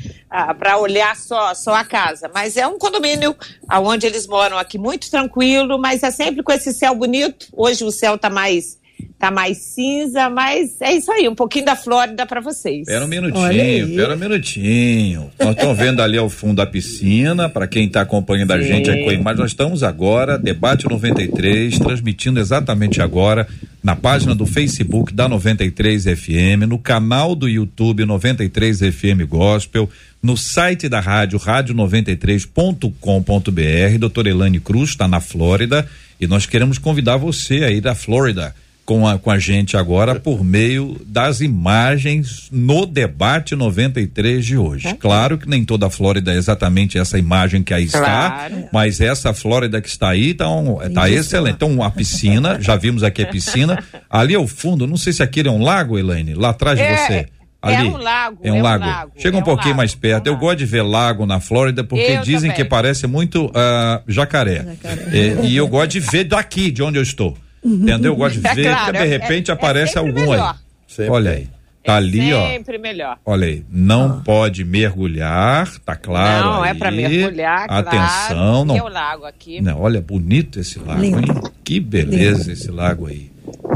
[0.58, 2.30] para olhar só, só a casa.
[2.32, 3.36] Mas é um condomínio
[3.70, 7.46] onde eles moram aqui muito tranquilo, mas é sempre com esse céu bonito.
[7.52, 8.77] Hoje o céu está mais.
[9.18, 12.86] Tá mais cinza, mas é isso aí, um pouquinho da Flórida para vocês.
[12.86, 13.96] Pera um minutinho, aí.
[13.96, 15.28] pera um minutinho.
[15.40, 19.02] Nós estamos vendo ali ao fundo da piscina, para quem está acompanhando a gente aí
[19.02, 23.48] com a imagem, nós estamos agora, Debate 93, transmitindo exatamente agora
[23.82, 29.90] na página do Facebook da 93 FM, no canal do YouTube 93 FM Gospel,
[30.22, 33.98] no site da rádio, rádio93.com.br.
[33.98, 35.88] Doutora Elane Cruz está na Flórida
[36.20, 38.54] e nós queremos convidar você aí da Flórida
[38.88, 44.94] com a, com a gente agora por meio das imagens no debate 93 de hoje.
[44.94, 48.00] Claro que nem toda a Flórida é exatamente essa imagem que aí está,
[48.48, 48.64] Claro.
[48.72, 51.56] mas essa Flórida que está aí tá, um, tá excelente.
[51.56, 53.84] Então, a piscina, já vimos aqui a piscina.
[54.08, 56.96] Ali ao fundo, não sei se aquele é um lago, Elaine, lá atrás de É,
[56.96, 57.12] você.
[57.12, 57.28] é
[57.60, 57.88] Ali.
[57.88, 58.84] um lago, É um é um lago.
[58.86, 60.28] lago, Chega um é um pouquinho lago, mais perto.
[60.28, 62.56] é um Eu gosto de ver lago na Flórida porque Eu dizem também.
[62.56, 64.64] que parece muito ah, jacaré.
[65.12, 67.36] É, e eu gosto de ver daqui, de onde eu estou.
[67.64, 68.12] Entendeu?
[68.12, 70.56] Eu gosto de É ver, claro, porque de é- repente é aparece sempre algum melhor.
[70.98, 71.08] aí.
[71.08, 71.48] Olha aí.
[71.84, 72.46] Tá ali, ó.
[72.50, 73.16] Sempre melhor.
[73.24, 76.44] Olha aí, não pode mergulhar, tá claro.
[76.46, 76.78] não, é aí.
[76.78, 77.94] pra mergulhar, Atenção,
[78.36, 78.64] claro.
[78.66, 78.76] não.
[78.76, 79.60] E o lago aqui.
[79.62, 81.18] Não, olha, bonito esse lago, Lindo.
[81.20, 81.42] hein?
[81.64, 83.30] Que beleza esse lago aí.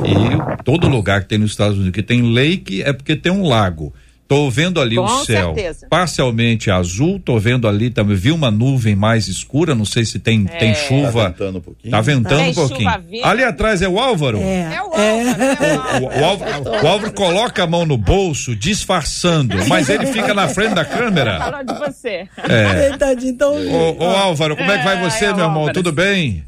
[0.04, 3.46] E todo lugar que tem nos Estados Unidos que tem lake é porque tem um
[3.46, 3.94] lago.
[4.28, 5.86] Tô vendo ali Com o céu certeza.
[5.90, 10.46] parcialmente azul, tô vendo ali também, vi uma nuvem mais escura, não sei se tem,
[10.50, 10.56] É.
[10.56, 11.24] tem chuva.
[11.24, 11.90] Tá ventando um pouquinho.
[11.90, 12.90] Tá ventando Tem um pouquinho.
[13.24, 14.38] Ali atrás é o Álvaro?
[14.38, 14.74] É.
[14.74, 16.20] É o Álvaro, é o O, Álvaro.
[16.20, 20.74] o Álvaro, o Álvaro coloca a mão no bolso, disfarçando, mas ele fica na frente
[20.74, 21.38] da câmera.
[21.38, 22.26] Falando de você.
[22.48, 22.96] É.
[22.96, 23.52] Tadinho, então.
[23.54, 25.56] Ô, ô Álvaro, como é que vai É, você, é meu irmão?
[25.58, 25.74] Álvaro.
[25.74, 26.42] Tudo bem?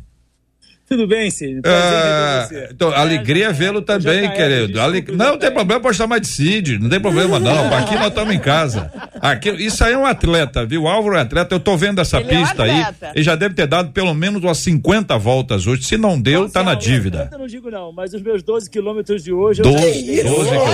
[0.94, 1.60] Tudo bem, Cid?
[1.64, 2.68] Ah, ver você.
[2.72, 4.66] então, alegria vê-lo também, JR, querido.
[4.68, 7.66] desculpa, Ale- Não, não tem problema, pode chamar de Cid, não tem problema não.
[7.76, 8.92] Aqui nós estamos em casa.
[9.20, 10.82] Aqui, isso aí é um atleta, viu?
[10.84, 12.86] O Álvaro é atleta, eu tô vendo essa Ele é um pista aí.
[13.14, 15.82] Ele já deve ter dado pelo menos umas 50 voltas hoje.
[15.82, 17.28] Se não deu, tá na dívida.
[17.32, 19.60] Eu não digo não, mas os meus 12 quilômetros de hoje...
[19.60, 20.22] eu 12, já 12 fiz.
[20.22, 20.68] quilômetros.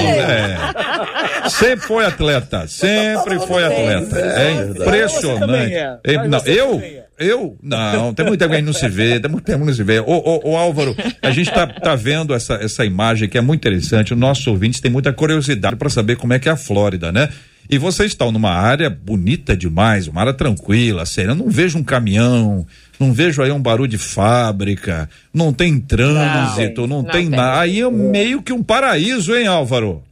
[1.44, 1.48] É.
[1.48, 4.18] Sempre foi atleta, sempre foi atleta.
[4.20, 5.72] É impressionante.
[5.74, 5.98] é.
[6.04, 6.82] É, não, você eu?
[7.20, 7.58] Eu?
[7.62, 9.74] Não, tem muito tempo que a gente não se vê, tem muito tempo que não
[9.74, 10.00] se vê.
[10.00, 13.60] Ô, ô, ô, Álvaro, a gente tá, tá vendo essa, essa imagem que é muito
[13.60, 14.14] interessante.
[14.14, 17.28] Os nossos ouvintes têm muita curiosidade para saber como é que é a Flórida, né?
[17.68, 21.32] E vocês estão numa área bonita demais, uma área tranquila, sério.
[21.32, 22.66] Eu não vejo um caminhão,
[22.98, 27.38] não vejo aí um barulho de fábrica, não tem trânsito, não, não tem tem.
[27.38, 27.60] nada.
[27.60, 30.02] Aí é meio que um paraíso, hein, Álvaro?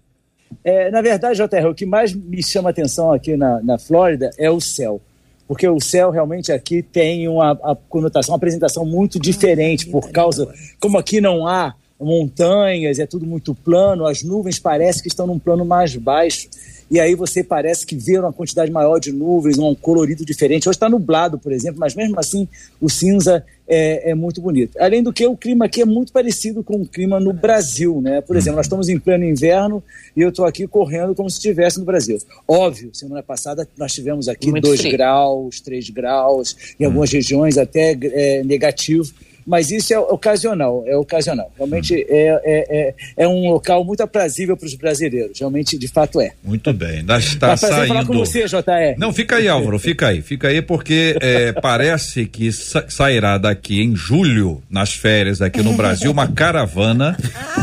[0.63, 4.51] É, na verdade, JR, o que mais me chama atenção aqui na, na Flórida é
[4.51, 5.01] o céu.
[5.49, 10.47] Porque o céu realmente aqui tem uma a conotação, uma apresentação muito diferente, por causa.
[10.79, 15.39] Como aqui não há montanhas, é tudo muito plano, as nuvens parecem que estão num
[15.39, 16.49] plano mais baixo.
[16.91, 20.69] E aí você parece que vê uma quantidade maior de nuvens, um colorido diferente.
[20.69, 22.49] Hoje está nublado, por exemplo, mas mesmo assim
[22.81, 24.79] o cinza é, é muito bonito.
[24.81, 28.23] Além do que, o clima aqui é muito parecido com o clima no Brasil, né?
[28.23, 29.83] Por exemplo, nós estamos em pleno inverno
[30.17, 32.19] e eu estou aqui correndo como se estivesse no Brasil.
[32.47, 34.93] Óbvio, semana passada nós tivemos aqui Muito 2 frio.
[34.93, 39.13] graus, 3 graus, em algumas regiões até é, negativo.
[39.49, 41.51] Mas isso é ocasional, é ocasional.
[41.57, 45.39] Realmente é, é, é, é um local muito aprazível para os brasileiros.
[45.39, 46.33] Realmente, de fato, é.
[46.45, 48.19] Muito bem, está Tá prazer falar com saindo.
[48.27, 48.99] você, JR.
[48.99, 53.81] Não, fica aí, Álvaro, fica aí, fica aí, porque é, parece que sa- sairá daqui
[53.83, 57.17] em julho, nas férias aqui no Brasil, uma caravana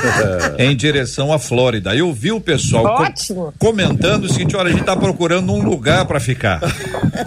[0.58, 1.96] em direção à Flórida.
[1.96, 3.54] Eu vi o pessoal co- Ótimo.
[3.60, 6.62] comentando o seguinte: olha, a gente tá procurando um lugar para ficar.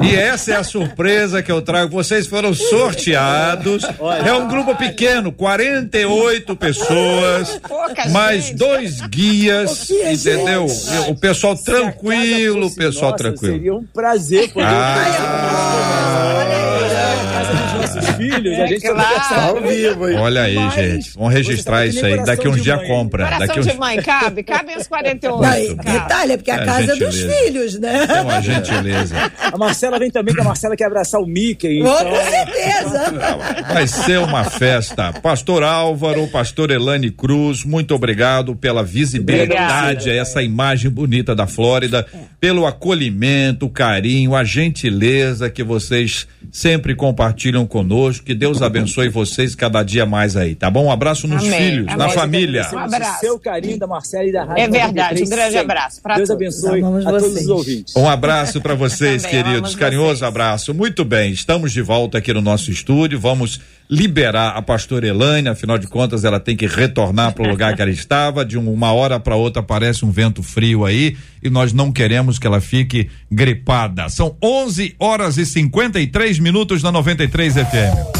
[0.02, 1.90] E essa é a surpresa que eu trago.
[1.92, 3.82] Vocês foram sorteados.
[4.24, 8.56] É um grupo pequeno, 48 pessoas, Pouca mais gente.
[8.56, 10.66] dois guias, entendeu?
[11.08, 13.54] O pessoal tranquilo, o pessoal nossa, tranquilo.
[13.54, 15.77] Seria um prazer poder Ah,
[18.18, 18.58] filhos.
[18.58, 19.28] A gente É claro.
[19.28, 20.16] Tá ao vivo, hein?
[20.18, 21.10] olha aí, Mas gente.
[21.14, 22.24] Vamos registrar você isso aí.
[22.24, 23.24] Daqui uns dias compra.
[23.24, 23.66] Coração Daqui uns...
[23.66, 24.42] de mãe, cabe?
[24.42, 25.42] Cabem os 48.
[25.42, 25.98] Não, e cabe.
[25.98, 28.06] detalhe, é porque a casa é dos filhos, né?
[28.08, 29.14] É uma gentileza.
[29.40, 31.80] A Marcela vem também, que a Marcela quer abraçar o Mickey.
[31.80, 33.04] Então, com certeza.
[33.72, 35.12] Vai ser uma festa.
[35.12, 42.06] Pastor Álvaro, pastor Elane Cruz, muito obrigado pela visibilidade, essa imagem bonita da Flórida,
[42.40, 48.07] pelo acolhimento, o carinho, a gentileza que vocês sempre compartilham conosco.
[48.18, 50.86] Que Deus abençoe vocês cada dia mais aí, tá bom?
[50.86, 51.96] Um abraço nos Amém, filhos, amém.
[51.98, 52.68] na família.
[52.72, 53.20] Um abraço.
[53.20, 56.28] seu carinho da Marcela e da Rádio É verdade, 93 um grande abraço pra Deus
[56.28, 56.42] todos.
[56.42, 57.96] abençoe Amamos a todos os ouvintes.
[57.96, 59.74] Um abraço para vocês, queridos.
[59.76, 60.22] Carinhoso vocês.
[60.22, 60.72] abraço.
[60.74, 63.18] Muito bem, estamos de volta aqui no nosso estúdio.
[63.20, 63.60] Vamos
[63.90, 67.82] liberar a pastora Elaine, afinal de contas, ela tem que retornar para o lugar que
[67.82, 68.44] ela estava.
[68.44, 72.46] De uma hora para outra aparece um vento frio aí e nós não queremos que
[72.46, 74.08] ela fique gripada.
[74.08, 78.18] São 11 horas e 53 minutos na 93 FM.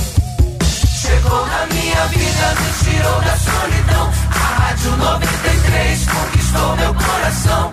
[1.01, 4.13] Chegou na minha vida, me tirou da solidão.
[4.31, 7.73] A Rádio 93 meu coração.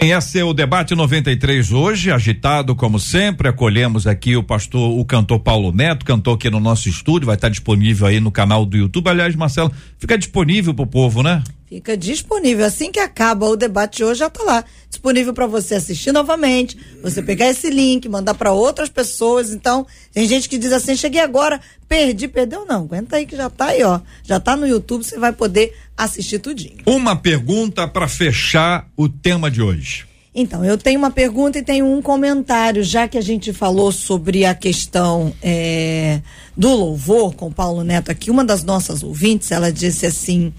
[0.00, 3.48] Esse é o debate 93 hoje, agitado como sempre.
[3.48, 7.48] Acolhemos aqui o pastor, o cantor Paulo Neto, cantor aqui no nosso estúdio, vai estar
[7.48, 9.08] disponível aí no canal do YouTube.
[9.08, 11.42] Aliás, Marcelo, fica disponível pro povo, né?
[11.68, 12.64] Fica disponível.
[12.64, 14.64] Assim que acaba o debate de hoje, já tá lá.
[14.88, 19.52] Disponível para você assistir novamente, você pegar esse link, mandar para outras pessoas.
[19.52, 22.64] Então, tem gente que diz assim: cheguei agora, perdi, perdeu.
[22.64, 24.00] Não, aguenta aí que já tá aí, ó.
[24.24, 26.78] Já tá no YouTube, você vai poder assistir tudinho.
[26.86, 30.08] Uma pergunta para fechar o tema de hoje.
[30.34, 34.44] Então, eu tenho uma pergunta e tenho um comentário, já que a gente falou sobre
[34.44, 36.20] a questão é,
[36.56, 38.30] do louvor com o Paulo Neto aqui.
[38.30, 40.52] Uma das nossas ouvintes, ela disse assim: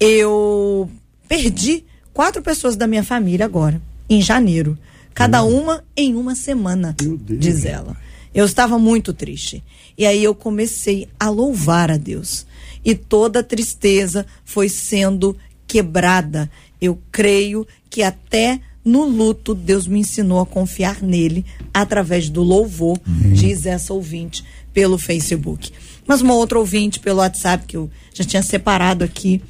[0.00, 0.90] Eu
[1.28, 4.78] perdi quatro pessoas da minha família agora, em janeiro.
[5.14, 7.96] Cada uma em uma semana, diz ela.
[8.32, 9.64] Eu estava muito triste.
[9.96, 12.46] E aí eu comecei a louvar a Deus.
[12.84, 15.36] E toda a tristeza foi sendo
[15.66, 16.48] quebrada.
[16.80, 21.44] Eu creio que até no luto Deus me ensinou a confiar nele
[21.74, 22.98] através do louvor,
[23.34, 25.72] diz essa ouvinte pelo Facebook.
[26.06, 29.42] Mas uma outra ouvinte pelo WhatsApp que eu já tinha separado aqui,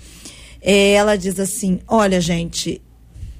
[0.71, 2.83] é, ela diz assim: Olha, gente,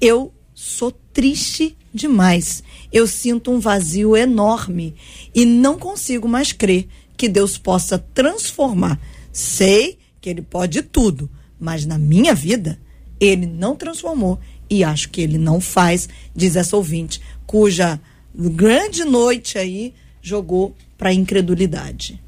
[0.01, 2.63] eu sou triste demais.
[2.91, 4.95] Eu sinto um vazio enorme
[5.35, 8.99] e não consigo mais crer que Deus possa transformar.
[9.31, 12.79] Sei que Ele pode tudo, mas na minha vida
[13.19, 18.01] Ele não transformou e acho que Ele não faz, diz essa ouvinte, cuja
[18.33, 22.19] grande noite aí jogou para incredulidade.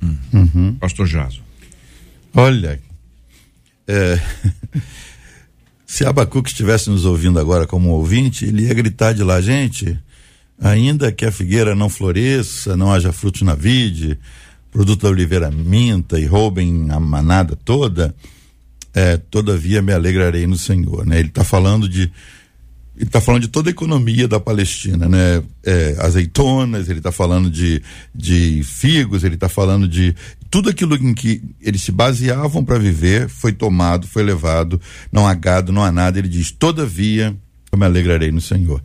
[0.79, 1.41] Pastor Jaso.
[2.35, 2.79] Olha,
[3.87, 4.19] é,
[5.85, 9.99] se Abacuque estivesse nos ouvindo agora como ouvinte, ele ia gritar de lá, gente,
[10.59, 14.17] ainda que a figueira não floresça, não haja frutos na vide,
[14.71, 18.15] produto da oliveira minta e roubem a manada toda,
[18.93, 21.19] é, todavia me alegrarei no Senhor, né?
[21.19, 22.11] Ele está falando de
[22.95, 25.41] ele está falando de toda a economia da Palestina, né?
[25.63, 27.81] É, azeitonas, ele está falando de,
[28.13, 30.15] de figos, ele está falando de
[30.51, 34.79] tudo aquilo em que eles se baseavam para viver foi tomado, foi levado,
[35.09, 36.19] não há gado, não há nada.
[36.19, 37.33] Ele diz: todavia
[37.71, 38.83] eu me alegrarei no Senhor.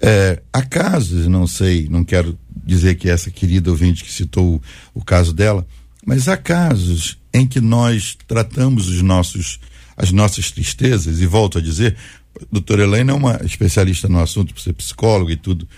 [0.00, 4.54] É, há casos, não sei, não quero dizer que essa querida ouvinte que citou
[4.94, 5.66] o, o caso dela,
[6.06, 9.58] mas há casos em que nós tratamos os nossos,
[9.96, 11.96] as nossas tristezas, e volto a dizer,
[12.40, 15.68] a doutora Helena é uma especialista no assunto, por ser psicóloga e tudo,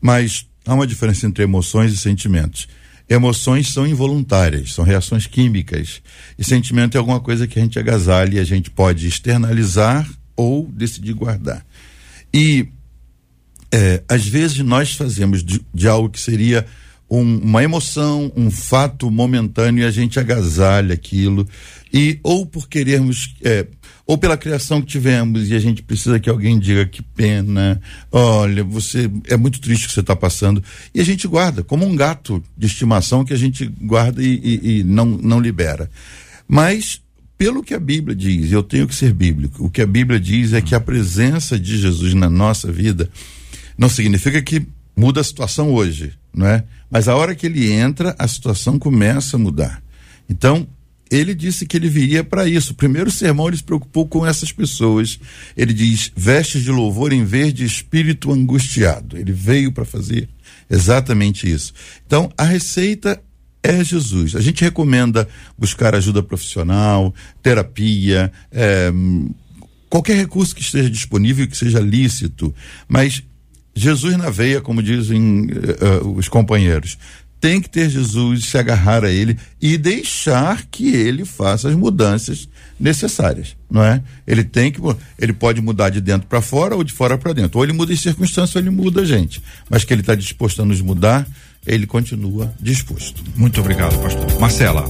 [0.00, 2.68] mas há uma diferença entre emoções e sentimentos.
[3.08, 6.00] Emoções são involuntárias, são reações químicas,
[6.38, 10.66] e sentimento é alguma coisa que a gente agasalha e a gente pode externalizar ou
[10.72, 11.64] decidir guardar.
[12.32, 12.68] E
[13.70, 16.66] é, às vezes nós fazemos de, de algo que seria
[17.10, 21.46] um- uma emoção, um fato momentâneo e a gente agasalha aquilo
[21.92, 23.66] e ou por querermos é,
[24.06, 27.80] ou pela criação que tivemos e a gente precisa que alguém diga que pena,
[28.10, 30.62] olha, você é muito triste o que você está passando
[30.94, 34.78] e a gente guarda como um gato de estimação que a gente guarda e, e-
[34.80, 35.90] e não não libera.
[36.48, 37.00] Mas
[37.36, 39.64] pelo que a Bíblia diz, eu tenho que ser bíblico.
[39.64, 43.10] O que a Bíblia diz é que a presença de Jesus na nossa vida
[43.76, 44.62] não significa que
[44.96, 46.64] muda a situação hoje, não é?
[46.90, 49.82] Mas a hora que ele entra, a situação começa a mudar.
[50.28, 50.66] Então,
[51.10, 52.72] ele disse que ele viria para isso.
[52.72, 55.18] O primeiro sermão ele se preocupou com essas pessoas.
[55.56, 59.16] Ele diz: vestes de louvor em vez de espírito angustiado.
[59.16, 60.28] Ele veio para fazer
[60.68, 61.72] exatamente isso.
[62.06, 63.22] Então, a receita
[63.62, 64.34] é Jesus.
[64.34, 68.92] A gente recomenda buscar ajuda profissional, terapia, é,
[69.88, 72.54] qualquer recurso que esteja disponível e que seja lícito,
[72.88, 73.22] mas
[73.74, 76.96] Jesus na veia, como dizem eh, os companheiros.
[77.40, 82.48] Tem que ter Jesus, se agarrar a ele e deixar que ele faça as mudanças
[82.80, 84.02] necessárias, não é?
[84.26, 84.80] Ele tem que,
[85.18, 87.58] ele pode mudar de dentro para fora ou de fora para dentro.
[87.58, 89.42] Ou ele muda em circunstância ou ele muda a gente.
[89.68, 91.26] Mas que ele está disposto a nos mudar,
[91.66, 93.22] ele continua disposto.
[93.36, 94.40] Muito obrigado, pastor.
[94.40, 94.84] Marcela.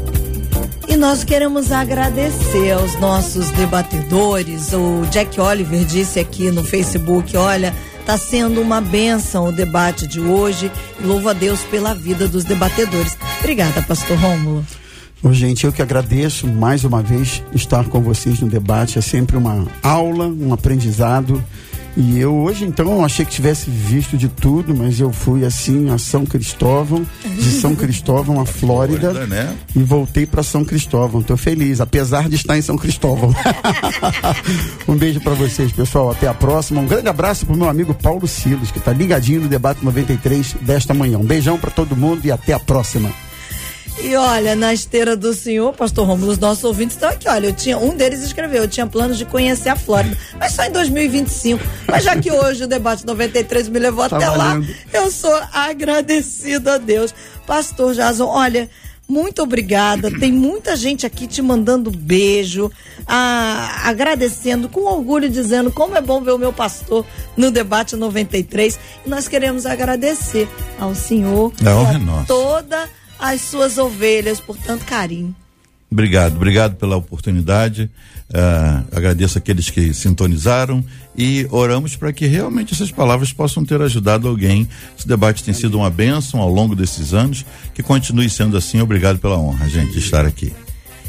[1.04, 4.72] Nós queremos agradecer aos nossos debatedores.
[4.72, 10.18] O Jack Oliver disse aqui no Facebook: olha, está sendo uma benção o debate de
[10.18, 10.72] hoje.
[10.98, 13.18] Louvo a Deus pela vida dos debatedores.
[13.38, 14.64] Obrigada, Pastor Rômulo.
[15.30, 18.98] Gente, eu que agradeço mais uma vez estar com vocês no debate.
[18.98, 21.44] É sempre uma aula, um aprendizado.
[21.96, 25.98] E eu hoje, então, achei que tivesse visto de tudo, mas eu fui assim a
[25.98, 29.56] São Cristóvão, de São Cristóvão a Flórida, Flórida, né?
[29.76, 31.22] e voltei para São Cristóvão.
[31.22, 33.32] Tô feliz, apesar de estar em São Cristóvão.
[34.88, 36.10] um beijo para vocês, pessoal.
[36.10, 36.80] Até a próxima.
[36.80, 40.92] Um grande abraço pro meu amigo Paulo Silos, que tá ligadinho no debate 93 desta
[40.92, 41.18] manhã.
[41.18, 43.10] Um beijão para todo mundo e até a próxima.
[44.02, 47.28] E olha, na esteira do senhor, pastor Romulo, os nossos ouvintes estão aqui.
[47.28, 50.64] Olha, eu tinha, um deles escreveu, eu tinha planos de conhecer a Flórida, mas só
[50.64, 51.62] em 2025.
[51.88, 54.74] Mas já que hoje o debate 93 me levou Tá até lá, valendo.
[54.92, 57.14] eu sou agradecido a Deus.
[57.46, 58.68] Pastor Jason, olha,
[59.08, 60.10] muito obrigada.
[60.18, 62.70] Tem muita gente aqui te mandando beijo,
[63.06, 68.78] ah, agradecendo com orgulho, dizendo como é bom ver o meu pastor no debate 93.
[69.06, 72.88] E nós queremos agradecer ao senhor A honra e é toda
[73.24, 75.34] as suas ovelhas por tanto carinho.
[75.90, 77.90] Obrigado, obrigado pela oportunidade.
[78.32, 80.84] Ah, agradeço aqueles que sintonizaram
[81.16, 84.68] e oramos para que realmente essas palavras possam ter ajudado alguém.
[84.98, 88.82] Esse debate tem sido uma bênção ao longo desses anos, que continue sendo assim.
[88.82, 90.52] Obrigado pela honra, gente, de estar aqui.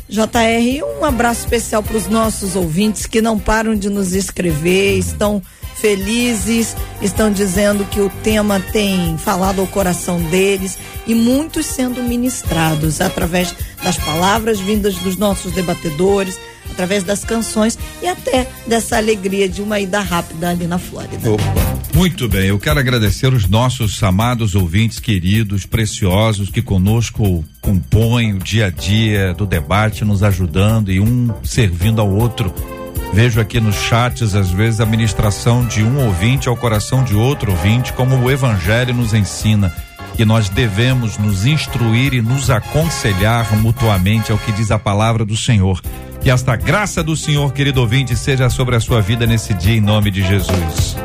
[0.07, 5.41] JR, um abraço especial para os nossos ouvintes que não param de nos escrever, estão
[5.75, 13.01] felizes, estão dizendo que o tema tem falado ao coração deles e muitos sendo ministrados
[13.01, 13.53] através
[13.83, 16.39] das palavras vindas dos nossos debatedores,
[16.71, 21.29] através das canções e até dessa alegria de uma ida rápida ali na Flórida.
[21.93, 28.39] Muito bem, eu quero agradecer os nossos amados ouvintes queridos, preciosos, que conosco compõem o
[28.39, 32.53] dia a dia do debate, nos ajudando e um servindo ao outro.
[33.15, 37.49] Vejo aqui nos chats, às vezes, a ministração de um ouvinte ao coração de outro
[37.49, 39.73] ouvinte, como o Evangelho nos ensina,
[40.17, 45.37] que nós devemos nos instruir e nos aconselhar mutuamente ao que diz a palavra do
[45.37, 45.81] Senhor.
[46.21, 49.81] Que esta graça do Senhor, querido ouvinte, seja sobre a sua vida nesse dia, em
[49.81, 50.97] nome de Jesus.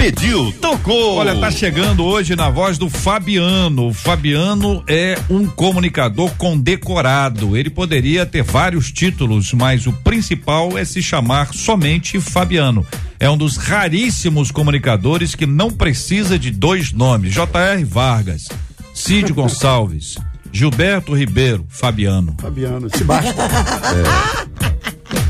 [0.00, 1.16] Pediu, tocou.
[1.16, 3.88] Olha, tá chegando hoje na voz do Fabiano.
[3.88, 7.54] O Fabiano é um comunicador condecorado.
[7.54, 12.86] Ele poderia ter vários títulos, mas o principal é se chamar somente Fabiano.
[13.20, 17.84] É um dos raríssimos comunicadores que não precisa de dois nomes: J.R.
[17.84, 18.48] Vargas,
[18.94, 20.16] Cid Gonçalves,
[20.50, 22.36] Gilberto Ribeiro, Fabiano.
[22.40, 23.34] Fabiano, se basta.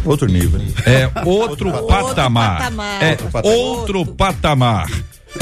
[0.05, 0.61] Outro nível.
[0.87, 2.59] É outro, patamar.
[2.59, 3.03] patamar.
[3.03, 4.91] É outro patamar.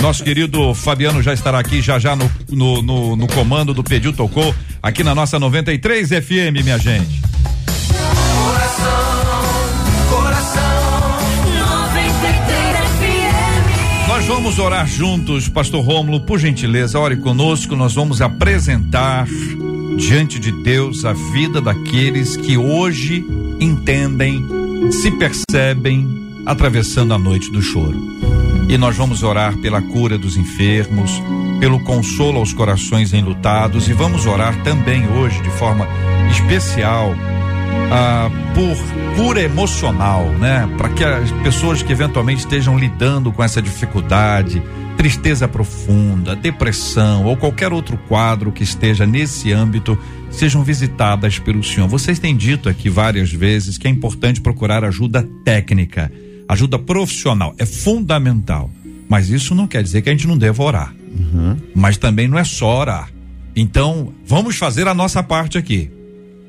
[0.00, 4.12] Nosso querido Fabiano já estará aqui já já no, no, no, no comando do Pediu
[4.12, 7.22] Tocou, aqui na nossa 93 FM, minha gente.
[14.06, 17.74] Nós vamos orar juntos, Pastor Rômulo, por gentileza, ore conosco.
[17.74, 19.26] Nós vamos apresentar
[19.96, 23.24] diante de Deus a vida daqueles que hoje
[23.60, 24.44] entendem,
[24.90, 26.06] se percebem
[26.46, 28.18] atravessando a noite do choro.
[28.68, 31.22] E nós vamos orar pela cura dos enfermos,
[31.58, 35.86] pelo consolo aos corações enlutados e vamos orar também hoje de forma
[36.30, 37.14] especial
[37.90, 40.68] ah, por cura emocional, né?
[40.76, 44.62] Para que as pessoas que eventualmente estejam lidando com essa dificuldade,
[44.98, 49.96] tristeza profunda, depressão ou qualquer outro quadro que esteja nesse âmbito
[50.28, 51.88] sejam visitadas pelo Senhor.
[51.88, 56.10] Vocês têm dito aqui várias vezes que é importante procurar ajuda técnica,
[56.48, 58.72] ajuda profissional, é fundamental.
[59.08, 60.92] Mas isso não quer dizer que a gente não deva orar.
[61.76, 63.08] Mas também não é só orar.
[63.54, 65.90] Então, vamos fazer a nossa parte aqui.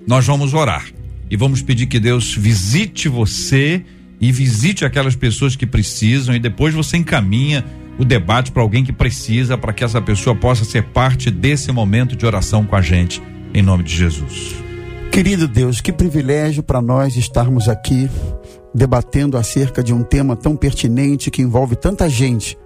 [0.07, 0.85] Nós vamos orar
[1.29, 3.83] e vamos pedir que Deus visite você
[4.19, 7.63] e visite aquelas pessoas que precisam e depois você encaminha
[7.99, 12.15] o debate para alguém que precisa para que essa pessoa possa ser parte desse momento
[12.15, 13.21] de oração com a gente
[13.53, 14.55] em nome de Jesus.
[15.11, 18.09] Querido Deus, que privilégio para nós estarmos aqui
[18.73, 22.57] debatendo acerca de um tema tão pertinente que envolve tanta gente.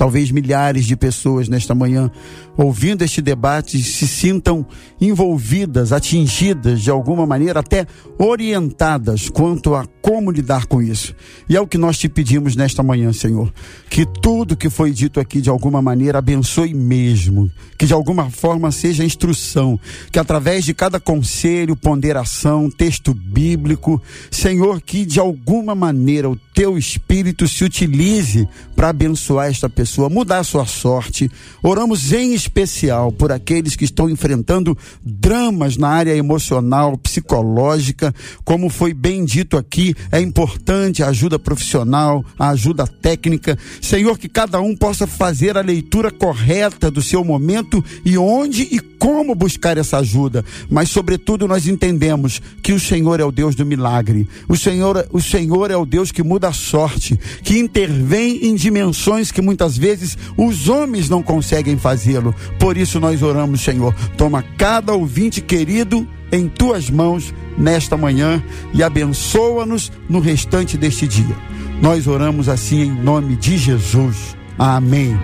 [0.00, 2.10] Talvez milhares de pessoas nesta manhã
[2.56, 4.66] ouvindo este debate se sintam
[4.98, 7.86] envolvidas, atingidas de alguma maneira, até
[8.18, 11.14] orientadas quanto a como lidar com isso.
[11.48, 13.52] E é o que nós te pedimos nesta manhã, Senhor.
[13.88, 18.70] Que tudo que foi dito aqui de alguma maneira abençoe mesmo, que de alguma forma
[18.70, 19.78] seja instrução,
[20.10, 26.76] que através de cada conselho, ponderação, texto bíblico, Senhor, que de alguma maneira o teu
[26.76, 28.46] espírito se utilize
[28.76, 31.30] para abençoar esta pessoa, mudar sua sorte.
[31.62, 38.92] Oramos em especial por aqueles que estão enfrentando dramas na área emocional, psicológica, como foi
[38.92, 43.58] bem dito aqui, é importante a ajuda profissional, a ajuda técnica.
[43.80, 48.80] Senhor, que cada um possa fazer a leitura correta do seu momento e onde e
[48.80, 50.44] como buscar essa ajuda.
[50.68, 54.28] Mas, sobretudo, nós entendemos que o Senhor é o Deus do milagre.
[54.46, 59.32] O Senhor, o Senhor é o Deus que muda a sorte, que intervém em dimensões
[59.32, 62.34] que muitas vezes os homens não conseguem fazê-lo.
[62.58, 63.94] Por isso nós oramos, Senhor.
[64.16, 68.42] Toma cada ouvinte querido em tuas mãos nesta manhã
[68.74, 71.36] e abençoa-nos no restante deste dia.
[71.80, 74.36] Nós oramos assim em nome de Jesus.
[74.58, 75.18] Amém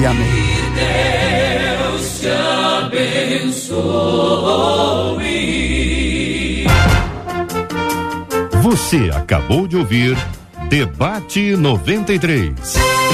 [0.00, 0.28] e amém.
[1.94, 2.28] Deus te
[2.84, 4.12] abençoe.
[8.62, 10.16] Você acabou de ouvir
[10.72, 13.11] Debate 93.